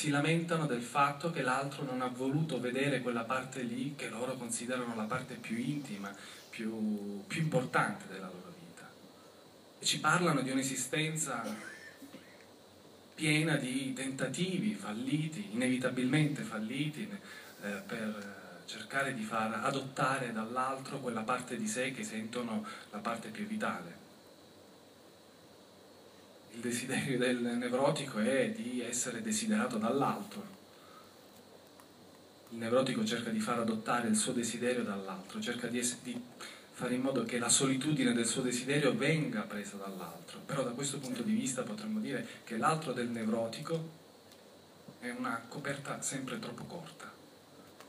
si 0.02 0.10
lamentano 0.10 0.66
del 0.66 0.82
fatto 0.82 1.30
che 1.30 1.44
l'altro 1.44 1.84
non 1.84 2.02
ha 2.02 2.08
voluto 2.08 2.60
vedere 2.60 3.02
quella 3.02 3.24
parte 3.24 3.62
lì 3.62 3.94
che 3.96 4.10
loro 4.10 4.34
considerano 4.34 4.96
la 4.96 5.04
parte 5.04 5.36
più 5.36 5.56
intima, 5.58 6.12
più, 6.50 7.24
più 7.28 7.40
importante 7.40 8.06
della 8.08 8.26
loro 8.26 8.52
vita. 8.58 8.90
E 9.78 9.86
ci 9.86 10.00
parlano 10.00 10.42
di 10.42 10.50
un'esistenza 10.50 11.44
piena 13.14 13.58
di 13.58 13.94
tentativi 13.94 14.74
falliti, 14.74 15.50
inevitabilmente 15.52 16.42
falliti, 16.42 17.08
eh, 17.62 17.70
per 17.86 18.64
cercare 18.66 19.14
di 19.14 19.22
far 19.22 19.54
adottare 19.64 20.32
dall'altro 20.32 21.00
quella 21.00 21.22
parte 21.22 21.58
di 21.58 21.68
sé 21.68 21.92
che 21.92 22.04
sentono 22.04 22.66
la 22.90 22.98
parte 22.98 23.30
più 23.30 23.46
vitale 23.46 24.01
il 26.54 26.60
desiderio 26.60 27.18
del 27.18 27.38
nevrotico 27.38 28.20
è 28.20 28.50
di 28.50 28.82
essere 28.82 29.22
desiderato 29.22 29.78
dall'altro. 29.78 30.60
Il 32.50 32.58
nevrotico 32.58 33.06
cerca 33.06 33.30
di 33.30 33.40
far 33.40 33.60
adottare 33.60 34.10
il 34.10 34.18
suo 34.18 34.34
desiderio 34.34 34.84
dall'altro, 34.84 35.40
cerca 35.40 35.68
di, 35.68 35.80
essere, 35.80 36.00
di 36.04 36.22
fare 36.74 36.96
in 36.96 37.02
modo 37.02 37.24
che 37.24 37.40
la 37.40 37.48
solitudine 37.48 38.12
del 38.12 38.26
suo 38.26 38.42
desiderio 38.42 38.94
venga 38.96 39.42
presa 39.42 39.78
dall'altro. 39.78 40.40
Però 40.46 40.64
da 40.64 40.72
questo 40.72 41.00
punto 41.00 41.22
di 41.22 41.34
vista 41.34 41.64
potremmo 41.64 42.00
dire 42.00 42.28
che 42.44 42.58
l'altro 42.58 42.92
del 42.92 43.08
nevrotico 43.08 44.00
è 45.00 45.10
una 45.10 45.42
coperta 45.48 46.02
sempre 46.02 46.38
troppo 46.40 46.66
corta. 46.66 47.10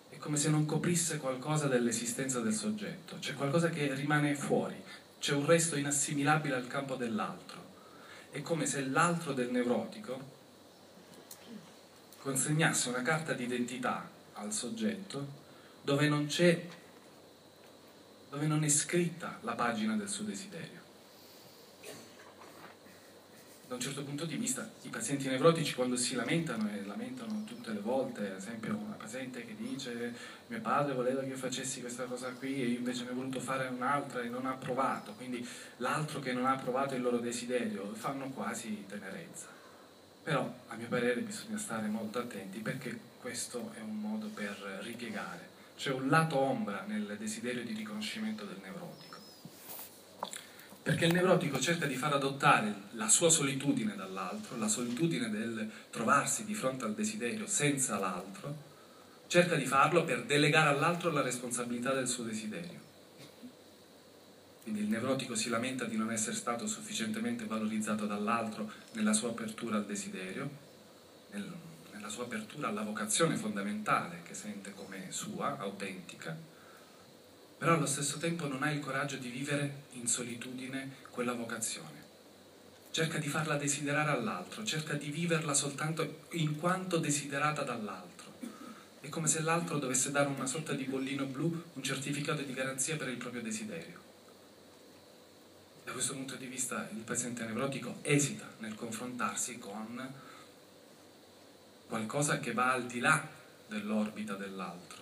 È 0.08 0.16
come 0.18 0.36
se 0.36 0.50
non 0.50 0.66
coprisse 0.66 1.16
qualcosa 1.16 1.66
dell'esistenza 1.66 2.38
del 2.38 2.54
soggetto, 2.54 3.16
c'è 3.18 3.34
qualcosa 3.34 3.70
che 3.70 3.92
rimane 3.94 4.36
fuori, 4.36 4.76
c'è 5.18 5.32
un 5.32 5.46
resto 5.46 5.74
inassimilabile 5.74 6.54
al 6.54 6.68
campo 6.68 6.94
dell'altro 6.94 7.61
è 8.32 8.40
come 8.40 8.64
se 8.66 8.84
l'altro 8.86 9.34
del 9.34 9.50
nevrotico 9.50 10.40
consegnasse 12.18 12.88
una 12.88 13.02
carta 13.02 13.34
d'identità 13.34 14.08
al 14.34 14.52
soggetto 14.52 15.40
dove 15.82 16.08
non 16.08 16.26
c'è, 16.26 16.66
dove 18.30 18.46
non 18.46 18.64
è 18.64 18.68
scritta 18.68 19.38
la 19.42 19.54
pagina 19.54 19.96
del 19.96 20.08
suo 20.08 20.24
desiderio. 20.24 20.81
Da 23.72 23.78
un 23.78 23.84
certo 23.84 24.04
punto 24.04 24.26
di 24.26 24.36
vista 24.36 24.68
i 24.82 24.90
pazienti 24.90 25.28
nevrotici 25.28 25.72
quando 25.72 25.96
si 25.96 26.14
lamentano 26.14 26.68
e 26.68 26.84
lamentano 26.84 27.44
tutte 27.46 27.72
le 27.72 27.80
volte, 27.80 28.30
ad 28.30 28.36
esempio 28.36 28.76
una 28.76 28.96
paziente 28.96 29.46
che 29.46 29.56
dice 29.56 30.12
mio 30.48 30.60
padre 30.60 30.92
voleva 30.92 31.22
che 31.22 31.28
io 31.28 31.36
facessi 31.36 31.80
questa 31.80 32.04
cosa 32.04 32.28
qui 32.32 32.62
e 32.62 32.66
io 32.66 32.76
invece 32.76 33.04
ne 33.04 33.12
ho 33.12 33.14
voluto 33.14 33.40
fare 33.40 33.68
un'altra 33.68 34.20
e 34.20 34.28
non 34.28 34.44
ha 34.44 34.50
approvato, 34.50 35.14
quindi 35.14 35.48
l'altro 35.78 36.20
che 36.20 36.34
non 36.34 36.44
ha 36.44 36.50
approvato 36.50 36.94
il 36.94 37.00
loro 37.00 37.16
desiderio 37.16 37.94
fanno 37.94 38.28
quasi 38.28 38.84
tenerezza. 38.86 39.46
Però 40.22 40.54
a 40.68 40.74
mio 40.74 40.88
parere 40.88 41.22
bisogna 41.22 41.56
stare 41.56 41.88
molto 41.88 42.18
attenti 42.18 42.58
perché 42.58 43.00
questo 43.18 43.72
è 43.74 43.80
un 43.80 43.98
modo 43.98 44.26
per 44.26 44.54
ripiegare. 44.82 45.48
C'è 45.78 45.92
un 45.92 46.10
lato 46.10 46.36
ombra 46.36 46.84
nel 46.86 47.16
desiderio 47.18 47.64
di 47.64 47.72
riconoscimento 47.72 48.44
del 48.44 48.58
nevrotico 48.62 49.11
perché 50.82 51.04
il 51.04 51.12
nevrotico 51.12 51.60
cerca 51.60 51.86
di 51.86 51.94
far 51.94 52.12
adottare 52.12 52.74
la 52.92 53.08
sua 53.08 53.30
solitudine 53.30 53.94
dall'altro, 53.94 54.56
la 54.58 54.66
solitudine 54.66 55.30
del 55.30 55.70
trovarsi 55.90 56.44
di 56.44 56.54
fronte 56.54 56.84
al 56.84 56.94
desiderio 56.94 57.46
senza 57.46 57.98
l'altro, 57.98 58.70
cerca 59.28 59.54
di 59.54 59.64
farlo 59.64 60.02
per 60.04 60.24
delegare 60.24 60.70
all'altro 60.70 61.10
la 61.10 61.22
responsabilità 61.22 61.92
del 61.94 62.08
suo 62.08 62.24
desiderio. 62.24 62.80
Quindi 64.62 64.80
il 64.80 64.88
nevrotico 64.88 65.36
si 65.36 65.48
lamenta 65.48 65.84
di 65.84 65.96
non 65.96 66.10
essere 66.10 66.36
stato 66.36 66.66
sufficientemente 66.66 67.46
valorizzato 67.46 68.06
dall'altro 68.06 68.70
nella 68.92 69.12
sua 69.12 69.30
apertura 69.30 69.76
al 69.76 69.86
desiderio, 69.86 70.50
nel, 71.30 71.48
nella 71.92 72.08
sua 72.08 72.24
apertura 72.24 72.68
alla 72.68 72.82
vocazione 72.82 73.36
fondamentale 73.36 74.22
che 74.24 74.34
sente 74.34 74.72
come 74.72 75.06
sua, 75.10 75.58
autentica, 75.58 76.36
però 77.62 77.74
allo 77.74 77.86
stesso 77.86 78.18
tempo 78.18 78.48
non 78.48 78.64
ha 78.64 78.72
il 78.72 78.80
coraggio 78.80 79.18
di 79.18 79.28
vivere 79.28 79.84
in 79.92 80.08
solitudine 80.08 80.96
quella 81.10 81.32
vocazione. 81.32 82.02
Cerca 82.90 83.18
di 83.18 83.28
farla 83.28 83.54
desiderare 83.54 84.10
all'altro, 84.10 84.64
cerca 84.64 84.94
di 84.94 85.12
viverla 85.12 85.54
soltanto 85.54 86.24
in 86.30 86.58
quanto 86.58 86.98
desiderata 86.98 87.62
dall'altro. 87.62 88.32
È 88.98 89.08
come 89.08 89.28
se 89.28 89.42
l'altro 89.42 89.78
dovesse 89.78 90.10
dare 90.10 90.26
una 90.26 90.46
sorta 90.46 90.72
di 90.72 90.82
bollino 90.82 91.24
blu, 91.26 91.62
un 91.74 91.82
certificato 91.84 92.42
di 92.42 92.52
garanzia 92.52 92.96
per 92.96 93.06
il 93.06 93.16
proprio 93.16 93.42
desiderio. 93.42 94.00
Da 95.84 95.92
questo 95.92 96.14
punto 96.14 96.34
di 96.34 96.46
vista 96.46 96.88
il 96.92 97.02
paziente 97.02 97.44
nevrotico 97.44 97.98
esita 98.02 98.48
nel 98.58 98.74
confrontarsi 98.74 99.60
con 99.60 100.12
qualcosa 101.86 102.40
che 102.40 102.52
va 102.52 102.72
al 102.72 102.86
di 102.86 102.98
là 102.98 103.24
dell'orbita 103.68 104.34
dell'altro 104.34 105.01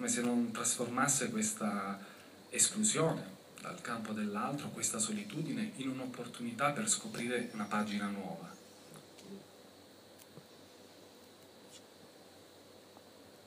come 0.00 0.12
se 0.12 0.22
non 0.22 0.50
trasformasse 0.50 1.28
questa 1.28 2.00
esclusione 2.48 3.22
dal 3.60 3.82
campo 3.82 4.14
dell'altro, 4.14 4.70
questa 4.70 4.98
solitudine, 4.98 5.72
in 5.76 5.90
un'opportunità 5.90 6.70
per 6.70 6.88
scoprire 6.88 7.50
una 7.52 7.64
pagina 7.64 8.06
nuova. 8.06 8.50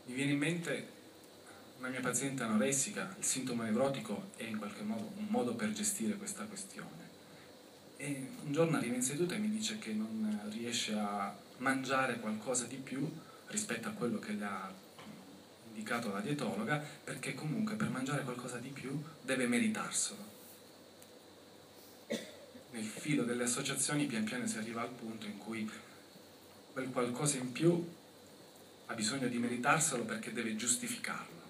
Mi 0.05 0.13
viene 0.13 0.33
in 0.33 0.37
mente 0.37 0.87
una 1.79 1.89
mia 1.89 2.01
paziente 2.01 2.43
anoressica, 2.43 3.15
il 3.17 3.25
sintomo 3.25 3.63
nevrotico 3.63 4.29
è 4.35 4.43
in 4.43 4.59
qualche 4.59 4.83
modo 4.83 5.11
un 5.17 5.25
modo 5.29 5.55
per 5.55 5.71
gestire 5.71 6.17
questa 6.17 6.43
questione. 6.43 7.09
E 7.97 8.29
un 8.43 8.53
giorno 8.53 8.77
arriva 8.77 8.93
in 8.93 9.01
seduta 9.01 9.33
e 9.33 9.39
mi 9.39 9.49
dice 9.49 9.79
che 9.79 9.91
non 9.91 10.39
riesce 10.51 10.93
a 10.93 11.35
mangiare 11.57 12.19
qualcosa 12.19 12.65
di 12.65 12.75
più 12.75 13.11
rispetto 13.47 13.87
a 13.87 13.93
quello 13.93 14.19
che 14.19 14.33
le 14.33 14.45
ha 14.45 14.82
indicato 15.73 16.11
la 16.11 16.19
dietologa 16.19 16.81
perché 17.03 17.33
comunque 17.33 17.75
per 17.75 17.89
mangiare 17.89 18.21
qualcosa 18.21 18.57
di 18.57 18.69
più 18.69 19.01
deve 19.21 19.47
meritarselo. 19.47 20.31
Nel 22.71 22.85
filo 22.85 23.23
delle 23.23 23.43
associazioni 23.43 24.05
pian 24.05 24.23
piano 24.23 24.47
si 24.47 24.57
arriva 24.57 24.81
al 24.81 24.89
punto 24.89 25.25
in 25.25 25.37
cui 25.37 25.69
quel 26.71 26.89
qualcosa 26.89 27.37
in 27.37 27.51
più 27.51 27.87
ha 28.87 28.93
bisogno 28.93 29.27
di 29.27 29.37
meritarselo 29.37 30.03
perché 30.03 30.31
deve 30.31 30.55
giustificarlo. 30.55 31.41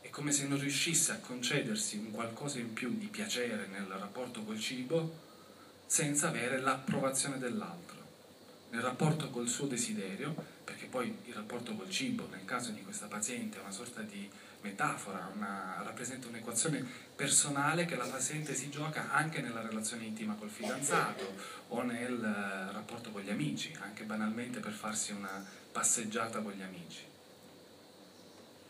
È 0.00 0.08
come 0.08 0.32
se 0.32 0.46
non 0.46 0.58
riuscisse 0.58 1.12
a 1.12 1.18
concedersi 1.18 1.96
un 1.96 2.10
qualcosa 2.10 2.58
in 2.58 2.72
più 2.72 2.96
di 2.96 3.06
piacere 3.06 3.66
nel 3.66 3.86
rapporto 3.86 4.42
col 4.42 4.58
cibo 4.58 5.28
senza 5.86 6.28
avere 6.28 6.60
l'approvazione 6.60 7.38
dell'altro. 7.38 7.98
Nel 8.70 8.82
rapporto 8.82 9.28
col 9.30 9.48
suo 9.48 9.66
desiderio 9.66 10.59
poi 10.90 11.16
il 11.24 11.34
rapporto 11.34 11.74
col 11.74 11.88
cibo, 11.88 12.28
nel 12.30 12.44
caso 12.44 12.72
di 12.72 12.82
questa 12.82 13.06
paziente, 13.06 13.58
è 13.58 13.60
una 13.60 13.70
sorta 13.70 14.02
di 14.02 14.28
metafora, 14.62 15.30
una, 15.34 15.80
rappresenta 15.82 16.28
un'equazione 16.28 16.84
personale 17.14 17.86
che 17.86 17.96
la 17.96 18.06
paziente 18.06 18.54
si 18.54 18.68
gioca 18.68 19.10
anche 19.12 19.40
nella 19.40 19.62
relazione 19.62 20.04
intima 20.04 20.34
col 20.34 20.50
fidanzato 20.50 21.34
o 21.68 21.82
nel 21.82 22.22
eh, 22.22 22.72
rapporto 22.72 23.10
con 23.10 23.22
gli 23.22 23.30
amici, 23.30 23.74
anche 23.80 24.04
banalmente 24.04 24.60
per 24.60 24.72
farsi 24.72 25.12
una 25.12 25.44
passeggiata 25.72 26.40
con 26.40 26.52
gli 26.52 26.62
amici. 26.62 27.04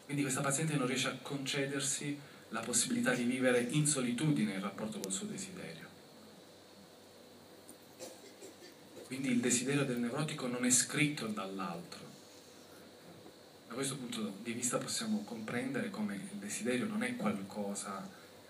Quindi 0.04 0.22
questa 0.22 0.42
paziente 0.42 0.76
non 0.76 0.86
riesce 0.86 1.08
a 1.08 1.18
concedersi 1.20 2.18
la 2.50 2.60
possibilità 2.60 3.14
di 3.14 3.24
vivere 3.24 3.60
in 3.60 3.86
solitudine 3.86 4.54
il 4.54 4.60
rapporto 4.60 4.98
col 4.98 5.12
suo 5.12 5.26
desiderio. 5.26 5.88
Quindi 9.06 9.30
il 9.30 9.40
desiderio 9.40 9.84
del 9.84 9.98
neurotico 9.98 10.46
non 10.46 10.64
è 10.64 10.70
scritto 10.70 11.26
dall'altro. 11.26 12.09
Da 13.70 13.76
questo 13.76 13.94
punto 13.98 14.32
di 14.42 14.50
vista 14.50 14.78
possiamo 14.78 15.22
comprendere 15.22 15.90
come 15.90 16.16
il 16.16 16.38
desiderio 16.40 16.86
non 16.86 17.04
è 17.04 17.14
qualcosa 17.14 18.04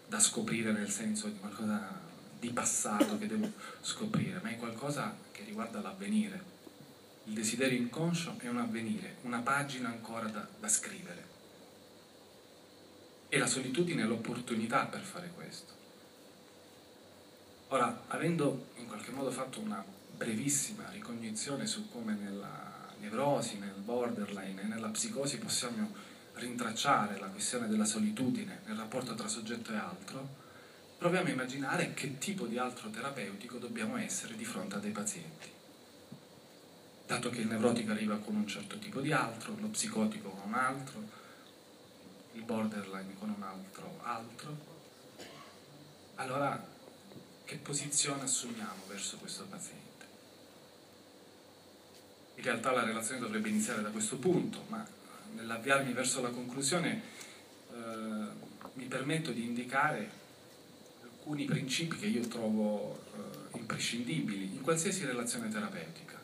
da 0.08 0.18
scoprire 0.18 0.72
nel 0.72 0.88
senso 0.88 1.28
di 1.28 1.38
qualcosa 1.38 2.00
di 2.38 2.48
passato 2.48 3.18
che 3.18 3.26
devo 3.26 3.52
scoprire, 3.82 4.40
ma 4.42 4.48
è 4.48 4.56
qualcosa 4.56 5.14
che 5.30 5.44
riguarda 5.44 5.82
l'avvenire. 5.82 6.42
Il 7.24 7.34
desiderio 7.34 7.76
inconscio 7.76 8.36
è 8.38 8.48
un 8.48 8.56
avvenire, 8.56 9.16
una 9.20 9.40
pagina 9.40 9.90
ancora 9.90 10.26
da, 10.28 10.48
da 10.58 10.68
scrivere. 10.68 11.24
E 13.28 13.36
la 13.36 13.46
solitudine 13.46 14.04
è 14.04 14.06
l'opportunità 14.06 14.86
per 14.86 15.02
fare 15.02 15.30
questo. 15.34 15.74
Ora, 17.68 18.04
avendo 18.06 18.68
in 18.76 18.86
qualche 18.86 19.10
modo 19.10 19.30
fatto 19.30 19.60
una 19.60 19.84
brevissima 20.16 20.88
ricognizione 20.88 21.66
su 21.66 21.90
come 21.90 22.14
nella 22.14 22.79
nevrosi, 23.00 23.58
nel 23.58 23.74
borderline 23.74 24.62
e 24.62 24.66
nella 24.66 24.88
psicosi 24.88 25.38
possiamo 25.38 25.92
rintracciare 26.34 27.18
la 27.18 27.28
questione 27.28 27.68
della 27.68 27.84
solitudine 27.84 28.60
nel 28.66 28.76
rapporto 28.76 29.14
tra 29.14 29.28
soggetto 29.28 29.72
e 29.72 29.76
altro, 29.76 30.28
proviamo 30.98 31.28
a 31.28 31.32
immaginare 31.32 31.94
che 31.94 32.18
tipo 32.18 32.46
di 32.46 32.58
altro 32.58 32.90
terapeutico 32.90 33.58
dobbiamo 33.58 33.96
essere 33.96 34.36
di 34.36 34.44
fronte 34.44 34.76
a 34.76 34.78
dei 34.78 34.92
pazienti. 34.92 35.48
Dato 37.06 37.30
che 37.30 37.40
il 37.40 37.48
nevrotico 37.48 37.90
arriva 37.90 38.16
con 38.18 38.36
un 38.36 38.46
certo 38.46 38.78
tipo 38.78 39.00
di 39.00 39.12
altro, 39.12 39.56
lo 39.58 39.68
psicotico 39.68 40.30
con 40.30 40.48
un 40.48 40.54
altro, 40.54 41.02
il 42.32 42.42
borderline 42.42 43.14
con 43.18 43.30
un 43.30 43.42
altro 43.42 43.98
altro, 44.02 44.56
allora 46.16 46.62
che 47.44 47.56
posizione 47.56 48.22
assumiamo 48.22 48.84
verso 48.86 49.16
questo 49.16 49.44
paziente? 49.46 49.89
In 52.40 52.46
realtà 52.46 52.72
la 52.72 52.84
relazione 52.84 53.20
dovrebbe 53.20 53.50
iniziare 53.50 53.82
da 53.82 53.90
questo 53.90 54.16
punto, 54.16 54.64
ma 54.68 54.82
nell'avviarmi 55.34 55.92
verso 55.92 56.22
la 56.22 56.30
conclusione 56.30 57.02
eh, 57.70 57.76
mi 58.72 58.86
permetto 58.86 59.30
di 59.30 59.44
indicare 59.44 60.10
alcuni 61.02 61.44
principi 61.44 61.98
che 61.98 62.06
io 62.06 62.26
trovo 62.28 63.04
eh, 63.12 63.58
imprescindibili 63.58 64.54
in 64.54 64.62
qualsiasi 64.62 65.04
relazione 65.04 65.50
terapeutica. 65.50 66.18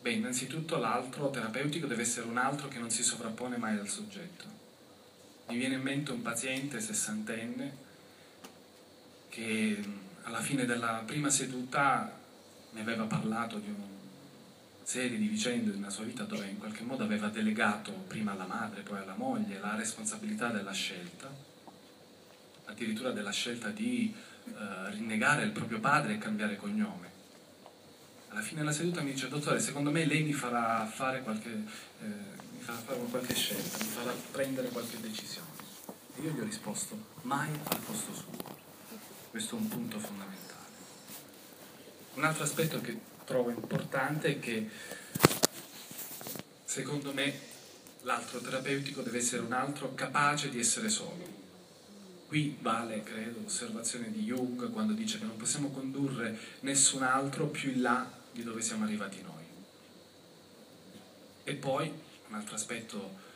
Beh, 0.00 0.10
innanzitutto 0.10 0.76
l'altro 0.78 1.30
terapeutico 1.30 1.86
deve 1.86 2.02
essere 2.02 2.26
un 2.26 2.36
altro 2.36 2.66
che 2.66 2.80
non 2.80 2.90
si 2.90 3.04
sovrappone 3.04 3.58
mai 3.58 3.78
al 3.78 3.86
soggetto. 3.86 4.44
Mi 5.50 5.56
viene 5.56 5.76
in 5.76 5.82
mente 5.82 6.10
un 6.10 6.22
paziente 6.22 6.80
sessantenne 6.80 7.76
che 9.28 9.80
alla 10.22 10.40
fine 10.40 10.64
della 10.64 11.04
prima 11.06 11.30
seduta 11.30 12.18
mi 12.72 12.80
aveva 12.80 13.04
parlato 13.04 13.58
di 13.58 13.68
un 13.68 13.89
serie 14.90 15.18
di 15.18 15.28
vicende 15.28 15.70
nella 15.70 15.88
sua 15.88 16.02
vita 16.02 16.24
dove 16.24 16.48
in 16.48 16.58
qualche 16.58 16.82
modo 16.82 17.04
aveva 17.04 17.28
delegato 17.28 17.92
prima 18.08 18.32
alla 18.32 18.46
madre, 18.46 18.82
poi 18.82 18.98
alla 18.98 19.14
moglie 19.14 19.60
la 19.60 19.76
responsabilità 19.76 20.48
della 20.48 20.72
scelta, 20.72 21.32
addirittura 22.64 23.12
della 23.12 23.30
scelta 23.30 23.68
di 23.68 24.12
eh, 24.46 24.90
rinnegare 24.90 25.44
il 25.44 25.52
proprio 25.52 25.78
padre 25.78 26.14
e 26.14 26.18
cambiare 26.18 26.56
cognome. 26.56 27.08
Alla 28.30 28.40
fine 28.40 28.62
della 28.62 28.72
seduta 28.72 29.00
mi 29.02 29.12
dice, 29.12 29.28
dottore, 29.28 29.60
secondo 29.60 29.92
me 29.92 30.04
lei 30.04 30.24
mi 30.24 30.32
farà 30.32 30.84
fare 30.86 31.22
qualche, 31.22 31.50
eh, 31.50 32.06
mi 32.54 32.60
farà 32.60 32.78
fare 32.78 32.98
qualche 32.98 33.34
scelta, 33.36 33.84
mi 33.84 33.90
farà 33.90 34.12
prendere 34.32 34.70
qualche 34.70 34.98
decisione. 34.98 35.50
E 36.16 36.20
io 36.20 36.32
gli 36.32 36.40
ho 36.40 36.44
risposto, 36.44 36.98
mai 37.22 37.48
al 37.48 37.78
posto 37.78 38.12
suo. 38.12 38.32
Questo 39.30 39.54
è 39.54 39.58
un 39.60 39.68
punto 39.68 40.00
fondamentale. 40.00 40.68
Un 42.14 42.24
altro 42.24 42.42
aspetto 42.42 42.80
che 42.80 43.09
trovo 43.30 43.50
importante 43.50 44.26
è 44.26 44.40
che 44.40 44.68
secondo 46.64 47.12
me 47.12 47.32
l'altro 48.02 48.40
terapeutico 48.40 49.02
deve 49.02 49.18
essere 49.18 49.42
un 49.42 49.52
altro 49.52 49.94
capace 49.94 50.48
di 50.48 50.58
essere 50.58 50.88
solo. 50.88 51.38
Qui 52.26 52.58
vale, 52.60 53.04
credo, 53.04 53.38
l'osservazione 53.42 54.10
di 54.10 54.24
Jung 54.24 54.72
quando 54.72 54.94
dice 54.94 55.18
che 55.18 55.26
non 55.26 55.36
possiamo 55.36 55.70
condurre 55.70 56.36
nessun 56.60 57.04
altro 57.04 57.46
più 57.46 57.70
in 57.70 57.82
là 57.82 58.10
di 58.32 58.42
dove 58.42 58.62
siamo 58.62 58.82
arrivati 58.82 59.22
noi. 59.22 59.44
E 61.44 61.54
poi 61.54 61.92
un 62.28 62.34
altro 62.34 62.56
aspetto 62.56 63.28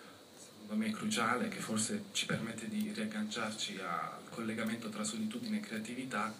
secondo 0.61 0.85
me 0.85 0.91
cruciale 0.91 1.47
che 1.47 1.61
forse 1.61 2.07
ci 2.11 2.27
permette 2.27 2.69
di 2.69 2.91
riagganciarci 2.93 3.79
al 3.79 4.29
collegamento 4.29 4.89
tra 4.89 5.05
solitudine 5.05 5.59
e 5.59 5.61
creatività 5.61 6.35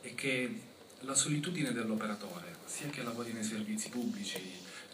è 0.00 0.14
che 0.14 0.73
la 1.04 1.14
solitudine 1.14 1.72
dell'operatore 1.72 2.56
sia 2.64 2.88
che 2.88 3.02
lavori 3.02 3.32
nei 3.32 3.44
servizi 3.44 3.88
pubblici, 3.90 4.40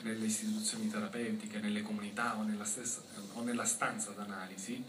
nelle 0.03 0.27
istituzioni 0.27 0.91
terapeutiche, 0.91 1.59
nelle 1.59 1.83
comunità 1.83 2.37
o 2.37 2.43
nella, 2.43 2.65
stessa, 2.65 3.01
o 3.35 3.43
nella 3.43 3.65
stanza 3.65 4.11
d'analisi, 4.11 4.83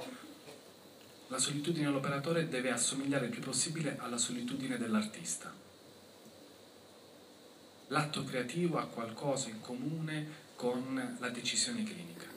la 1.28 1.38
solitudine 1.38 1.86
dell'operatore 1.86 2.50
deve 2.50 2.72
assomigliare 2.72 3.26
il 3.26 3.32
più 3.32 3.42
possibile 3.42 3.98
alla 4.00 4.18
solitudine 4.18 4.78
dell'artista. 4.78 5.54
L'atto 7.88 8.24
creativo 8.24 8.78
ha 8.78 8.88
qualcosa 8.88 9.50
in 9.50 9.62
comune 9.62 10.50
con 10.56 11.18
la 11.20 11.30
decisione 11.30 11.84
clinica. 11.84 12.31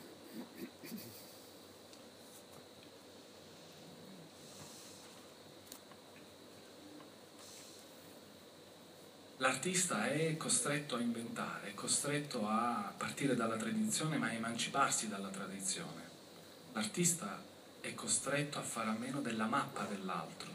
L'artista 9.65 10.11
è 10.11 10.37
costretto 10.37 10.97
a 10.97 11.01
inventare, 11.01 11.71
è 11.71 11.75
costretto 11.75 12.47
a 12.47 12.93
partire 12.95 13.35
dalla 13.35 13.57
tradizione 13.57 14.19
ma 14.19 14.27
a 14.27 14.33
emanciparsi 14.33 15.09
dalla 15.09 15.31
tradizione. 15.31 16.03
L'artista 16.75 17.43
è 17.81 17.95
costretto 17.95 18.59
a 18.59 18.63
fare 18.63 18.91
a 18.91 18.93
meno 18.99 19.23
della 19.23 19.47
mappa 19.47 19.85
dell'altro. 19.85 20.51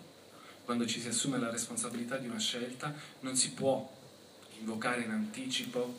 Quando 0.63 0.85
ci 0.85 1.01
si 1.01 1.07
assume 1.07 1.39
la 1.39 1.49
responsabilità 1.49 2.17
di 2.17 2.27
una 2.27 2.37
scelta 2.37 2.93
non 3.21 3.35
si 3.35 3.53
può 3.53 3.91
invocare 4.59 5.01
in 5.01 5.09
anticipo 5.09 5.91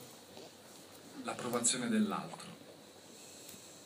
l'approvazione 1.24 1.88
dell'altro. 1.88 2.46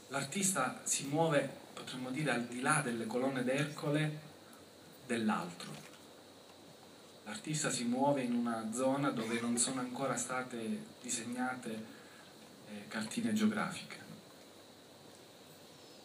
L'artista 0.09 0.83
si 0.85 1.07
muove, 1.07 1.49
potremmo 1.73 2.11
dire, 2.11 2.31
al 2.31 2.45
di 2.45 2.61
là 2.61 2.83
delle 2.85 3.07
colonne 3.07 3.43
d'Ercole 3.43 4.19
dell'altro. 5.07 5.94
L'artista 7.25 7.71
si 7.71 7.85
muove 7.85 8.23
in 8.23 8.35
una 8.35 8.71
zona 8.73 9.11
dove 9.11 9.41
non 9.41 9.57
sono 9.57 9.81
ancora 9.81 10.17
state 10.17 10.85
disegnate 11.01 11.85
eh, 12.69 12.89
cartine 12.89 13.33
geografiche. 13.33 14.03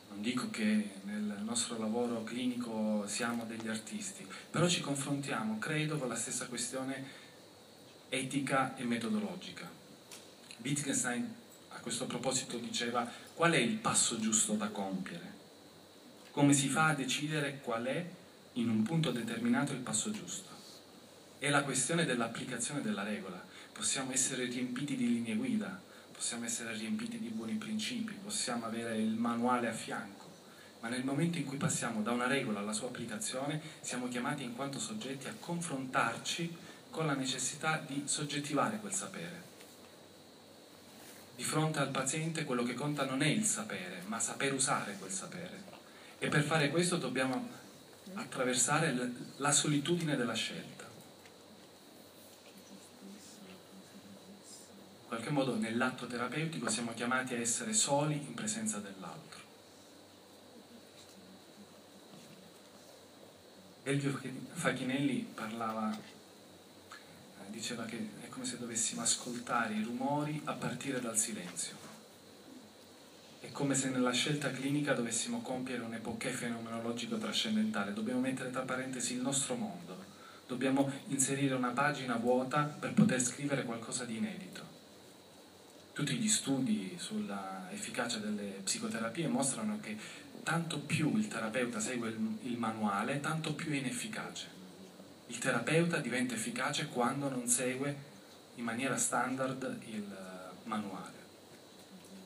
Non 0.09 0.21
dico 0.21 0.49
che 0.49 0.91
nel 1.03 1.41
nostro 1.43 1.77
lavoro 1.77 2.23
clinico 2.23 3.05
siamo 3.05 3.43
degli 3.45 3.67
artisti, 3.67 4.25
però 4.49 4.67
ci 4.67 4.81
confrontiamo, 4.81 5.59
credo, 5.59 5.97
con 5.97 6.07
la 6.07 6.15
stessa 6.15 6.47
questione 6.47 7.27
etica 8.09 8.75
e 8.75 8.85
metodologica. 8.85 9.69
Wittgenstein 10.61 11.35
a 11.69 11.79
questo 11.79 12.05
proposito 12.07 12.57
diceva 12.57 13.09
qual 13.33 13.51
è 13.51 13.57
il 13.57 13.75
passo 13.75 14.19
giusto 14.19 14.53
da 14.53 14.69
compiere? 14.69 15.37
Come 16.31 16.53
si 16.53 16.69
fa 16.69 16.87
a 16.87 16.95
decidere 16.95 17.59
qual 17.61 17.85
è 17.85 18.09
in 18.53 18.69
un 18.69 18.83
punto 18.83 19.11
determinato 19.11 19.73
il 19.73 19.79
passo 19.79 20.11
giusto? 20.11 20.58
È 21.39 21.49
la 21.49 21.63
questione 21.63 22.03
dell'applicazione 22.03 22.81
della 22.81 23.03
regola. 23.03 23.41
Possiamo 23.71 24.11
essere 24.11 24.43
riempiti 24.43 24.97
di 24.97 25.07
linee 25.07 25.35
guida, 25.35 25.81
possiamo 26.11 26.43
essere 26.43 26.73
riempiti 26.73 27.17
di 27.17 27.29
buoni 27.29 27.53
principi, 27.53 28.13
possiamo 28.21 28.65
avere 28.65 28.97
il 28.97 29.13
manuale 29.13 29.69
a 29.69 29.73
fianco, 29.73 30.29
ma 30.81 30.89
nel 30.89 31.05
momento 31.05 31.37
in 31.37 31.45
cui 31.45 31.55
passiamo 31.55 32.01
da 32.01 32.11
una 32.11 32.27
regola 32.27 32.59
alla 32.59 32.73
sua 32.73 32.89
applicazione 32.89 33.61
siamo 33.79 34.09
chiamati 34.09 34.43
in 34.43 34.53
quanto 34.53 34.79
soggetti 34.79 35.29
a 35.29 35.35
confrontarci 35.39 36.53
con 36.89 37.05
la 37.05 37.13
necessità 37.13 37.81
di 37.87 38.03
soggettivare 38.03 38.79
quel 38.79 38.93
sapere. 38.93 39.41
Di 41.37 41.43
fronte 41.45 41.79
al 41.79 41.91
paziente 41.91 42.43
quello 42.43 42.63
che 42.63 42.73
conta 42.73 43.05
non 43.05 43.21
è 43.21 43.27
il 43.27 43.45
sapere, 43.45 44.03
ma 44.07 44.19
saper 44.19 44.51
usare 44.53 44.97
quel 44.99 45.11
sapere. 45.11 45.63
E 46.19 46.27
per 46.27 46.43
fare 46.43 46.69
questo 46.69 46.97
dobbiamo 46.97 47.47
attraversare 48.15 48.93
la 49.37 49.51
solitudine 49.53 50.17
della 50.17 50.33
scelta. 50.33 50.87
In 54.91 54.98
qualche 55.09 55.31
modo 55.31 55.55
nell'atto 55.55 56.05
terapeutico 56.05 56.69
siamo 56.69 56.93
chiamati 56.93 57.33
a 57.33 57.39
essere 57.39 57.73
soli 57.73 58.13
in 58.13 58.35
presenza 58.35 58.77
dell'altro. 58.77 59.39
Elvio 63.81 64.21
Facchinelli 64.53 65.27
parlava 65.33 65.97
diceva 67.49 67.85
che 67.85 67.97
è 68.21 68.29
come 68.29 68.45
se 68.45 68.59
dovessimo 68.59 69.01
ascoltare 69.01 69.73
i 69.73 69.81
rumori 69.81 70.39
a 70.43 70.53
partire 70.53 71.01
dal 71.01 71.17
silenzio. 71.17 71.75
È 73.39 73.51
come 73.51 73.73
se 73.73 73.89
nella 73.89 74.11
scelta 74.11 74.51
clinica 74.51 74.93
dovessimo 74.93 75.41
compiere 75.41 75.81
un 75.81 75.95
epoché 75.95 76.29
fenomenologico 76.29 77.17
trascendentale. 77.17 77.93
Dobbiamo 77.93 78.19
mettere 78.19 78.51
tra 78.51 78.61
parentesi 78.61 79.13
il 79.13 79.21
nostro 79.21 79.55
mondo. 79.55 80.05
Dobbiamo 80.45 80.91
inserire 81.07 81.55
una 81.55 81.71
pagina 81.71 82.15
vuota 82.17 82.61
per 82.63 82.93
poter 82.93 83.19
scrivere 83.19 83.63
qualcosa 83.63 84.05
di 84.05 84.17
inedito. 84.17 84.68
Tutti 85.99 86.15
gli 86.15 86.29
studi 86.29 86.95
sulla 86.97 87.67
efficacia 87.71 88.19
delle 88.19 88.61
psicoterapie 88.63 89.27
mostrano 89.27 89.79
che 89.81 89.97
tanto 90.43 90.79
più 90.79 91.17
il 91.17 91.27
terapeuta 91.27 91.79
segue 91.79 92.15
il 92.43 92.57
manuale, 92.57 93.19
tanto 93.19 93.53
più 93.53 93.71
è 93.71 93.75
inefficace 93.75 94.57
il 95.29 95.37
terapeuta 95.37 95.97
diventa 95.97 96.33
efficace 96.33 96.87
quando 96.87 97.29
non 97.29 97.47
segue 97.47 98.07
in 98.55 98.63
maniera 98.63 98.97
standard 98.97 99.79
il 99.85 100.11
eh, 100.11 100.67
manuale. 100.67 101.17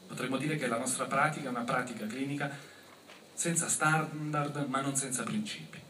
Potremmo 0.07 0.37
dire 0.37 0.55
che 0.55 0.67
la 0.67 0.77
nostra 0.77 1.05
pratica 1.05 1.47
è 1.47 1.49
una 1.49 1.63
pratica 1.63 2.07
clinica 2.07 2.49
senza 3.33 3.67
standard 3.67 4.65
ma 4.67 4.79
non 4.79 4.95
senza 4.95 5.23
principi. 5.23 5.81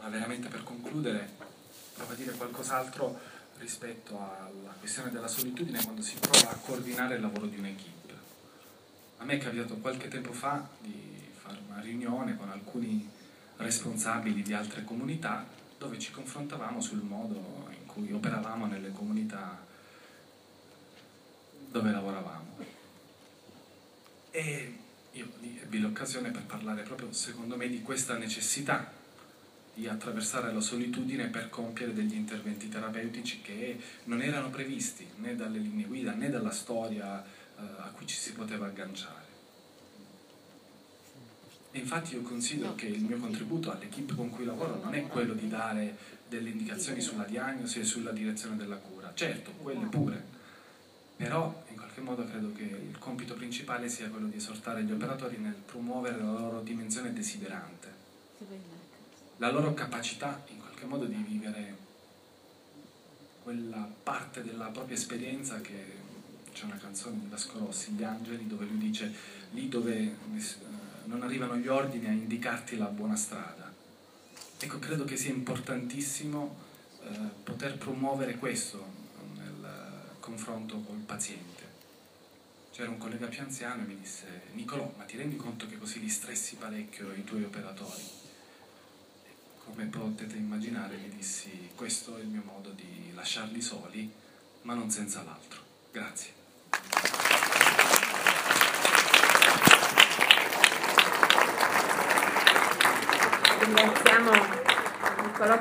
Ma 0.00 0.08
veramente 0.08 0.48
per 0.48 0.62
concludere, 0.62 1.28
provo 1.94 2.12
a 2.12 2.14
dire 2.14 2.32
qualcos'altro 2.32 3.20
rispetto 3.60 4.18
alla 4.18 4.74
questione 4.78 5.10
della 5.10 5.28
solitudine 5.28 5.82
quando 5.84 6.02
si 6.02 6.16
prova 6.18 6.50
a 6.50 6.56
coordinare 6.56 7.16
il 7.16 7.20
lavoro 7.20 7.46
di 7.46 7.58
un'equipe. 7.58 8.14
A 9.18 9.24
me 9.24 9.34
è 9.34 9.38
capitato 9.38 9.76
qualche 9.76 10.08
tempo 10.08 10.32
fa 10.32 10.66
di 10.80 11.30
fare 11.36 11.58
una 11.68 11.80
riunione 11.80 12.36
con 12.36 12.50
alcuni 12.50 13.08
responsabili 13.58 14.42
di 14.42 14.54
altre 14.54 14.82
comunità 14.82 15.46
dove 15.76 15.98
ci 15.98 16.10
confrontavamo 16.10 16.80
sul 16.80 17.02
modo 17.02 17.68
in 17.70 17.86
cui 17.86 18.10
operavamo 18.12 18.66
nelle 18.66 18.92
comunità 18.92 19.58
dove 21.70 21.90
lavoravamo. 21.90 22.56
E 24.30 24.78
io 25.12 25.28
ebbi 25.62 25.80
l'occasione 25.80 26.30
per 26.30 26.44
parlare 26.44 26.82
proprio, 26.82 27.12
secondo 27.12 27.56
me, 27.56 27.68
di 27.68 27.82
questa 27.82 28.16
necessità 28.16 28.98
di 29.80 29.88
attraversare 29.88 30.52
la 30.52 30.60
solitudine 30.60 31.28
per 31.28 31.48
compiere 31.48 31.94
degli 31.94 32.14
interventi 32.14 32.68
terapeutici 32.68 33.40
che 33.40 33.80
non 34.04 34.20
erano 34.20 34.50
previsti 34.50 35.08
né 35.16 35.34
dalle 35.34 35.58
linee 35.58 35.86
guida 35.86 36.12
né 36.12 36.28
dalla 36.28 36.50
storia 36.50 37.24
eh, 37.24 37.62
a 37.78 37.90
cui 37.96 38.06
ci 38.06 38.16
si 38.16 38.32
poteva 38.34 38.66
agganciare. 38.66 39.28
E 41.72 41.78
infatti 41.78 42.14
io 42.14 42.22
considero 42.22 42.74
che 42.74 42.86
il 42.86 43.02
mio 43.02 43.18
contributo 43.18 43.72
all'equipe 43.72 44.14
con 44.14 44.28
cui 44.28 44.44
lavoro 44.44 44.78
non 44.82 44.94
è 44.94 45.06
quello 45.06 45.32
di 45.32 45.48
dare 45.48 45.96
delle 46.28 46.50
indicazioni 46.50 47.00
sulla 47.00 47.24
diagnosi 47.24 47.80
e 47.80 47.84
sulla 47.84 48.10
direzione 48.10 48.56
della 48.56 48.76
cura, 48.76 49.12
certo, 49.14 49.52
quelle 49.52 49.86
pure, 49.86 50.22
però 51.16 51.64
in 51.68 51.76
qualche 51.76 52.00
modo 52.00 52.26
credo 52.26 52.52
che 52.52 52.62
il 52.62 52.98
compito 52.98 53.34
principale 53.34 53.88
sia 53.88 54.08
quello 54.08 54.26
di 54.26 54.36
esortare 54.36 54.82
gli 54.82 54.92
operatori 54.92 55.38
nel 55.38 55.54
promuovere 55.54 56.18
la 56.18 56.32
loro 56.32 56.60
dimensione 56.60 57.12
desiderante, 57.12 57.88
la 59.40 59.50
loro 59.50 59.72
capacità 59.72 60.42
in 60.48 60.58
qualche 60.58 60.84
modo 60.84 61.06
di 61.06 61.14
vivere 61.14 61.76
quella 63.42 63.90
parte 64.02 64.42
della 64.42 64.66
propria 64.66 64.96
esperienza 64.96 65.62
che 65.62 65.98
c'è 66.52 66.64
una 66.64 66.76
canzone 66.76 67.20
di 67.20 67.26
Vasco 67.26 67.58
Rossi, 67.58 67.92
Gli 67.92 68.02
Angeli, 68.02 68.46
dove 68.46 68.66
lui 68.66 68.76
dice 68.76 69.10
lì 69.52 69.68
dove 69.68 70.14
non 71.04 71.22
arrivano 71.22 71.56
gli 71.56 71.68
ordini 71.68 72.06
a 72.06 72.10
indicarti 72.10 72.76
la 72.76 72.86
buona 72.86 73.16
strada. 73.16 73.72
Ecco, 74.58 74.78
credo 74.78 75.04
che 75.04 75.16
sia 75.16 75.30
importantissimo 75.30 76.56
eh, 77.02 77.08
poter 77.42 77.78
promuovere 77.78 78.36
questo 78.36 78.84
nel 79.36 80.12
confronto 80.20 80.80
col 80.80 80.98
paziente. 80.98 81.68
C'era 82.72 82.90
un 82.90 82.98
collega 82.98 83.26
più 83.26 83.40
anziano 83.40 83.82
e 83.82 83.86
mi 83.86 83.98
disse, 83.98 84.42
Nicolò, 84.52 84.92
ma 84.98 85.04
ti 85.04 85.16
rendi 85.16 85.36
conto 85.36 85.66
che 85.66 85.78
così 85.78 85.98
li 85.98 86.10
stressi 86.10 86.56
parecchio 86.56 87.10
i 87.14 87.24
tuoi 87.24 87.44
operatori? 87.44 88.28
come 89.70 89.86
potete 89.86 90.36
immaginare, 90.36 90.96
gli 90.96 91.14
dissi 91.14 91.70
questo 91.74 92.16
è 92.16 92.20
il 92.20 92.26
mio 92.26 92.42
modo 92.44 92.70
di 92.70 93.12
lasciarli 93.14 93.60
soli, 93.60 94.12
ma 94.62 94.74
non 94.74 94.90
senza 94.90 95.22
l'altro. 95.22 95.60
Grazie. 95.90 96.32
Ringraziamo 103.60 104.49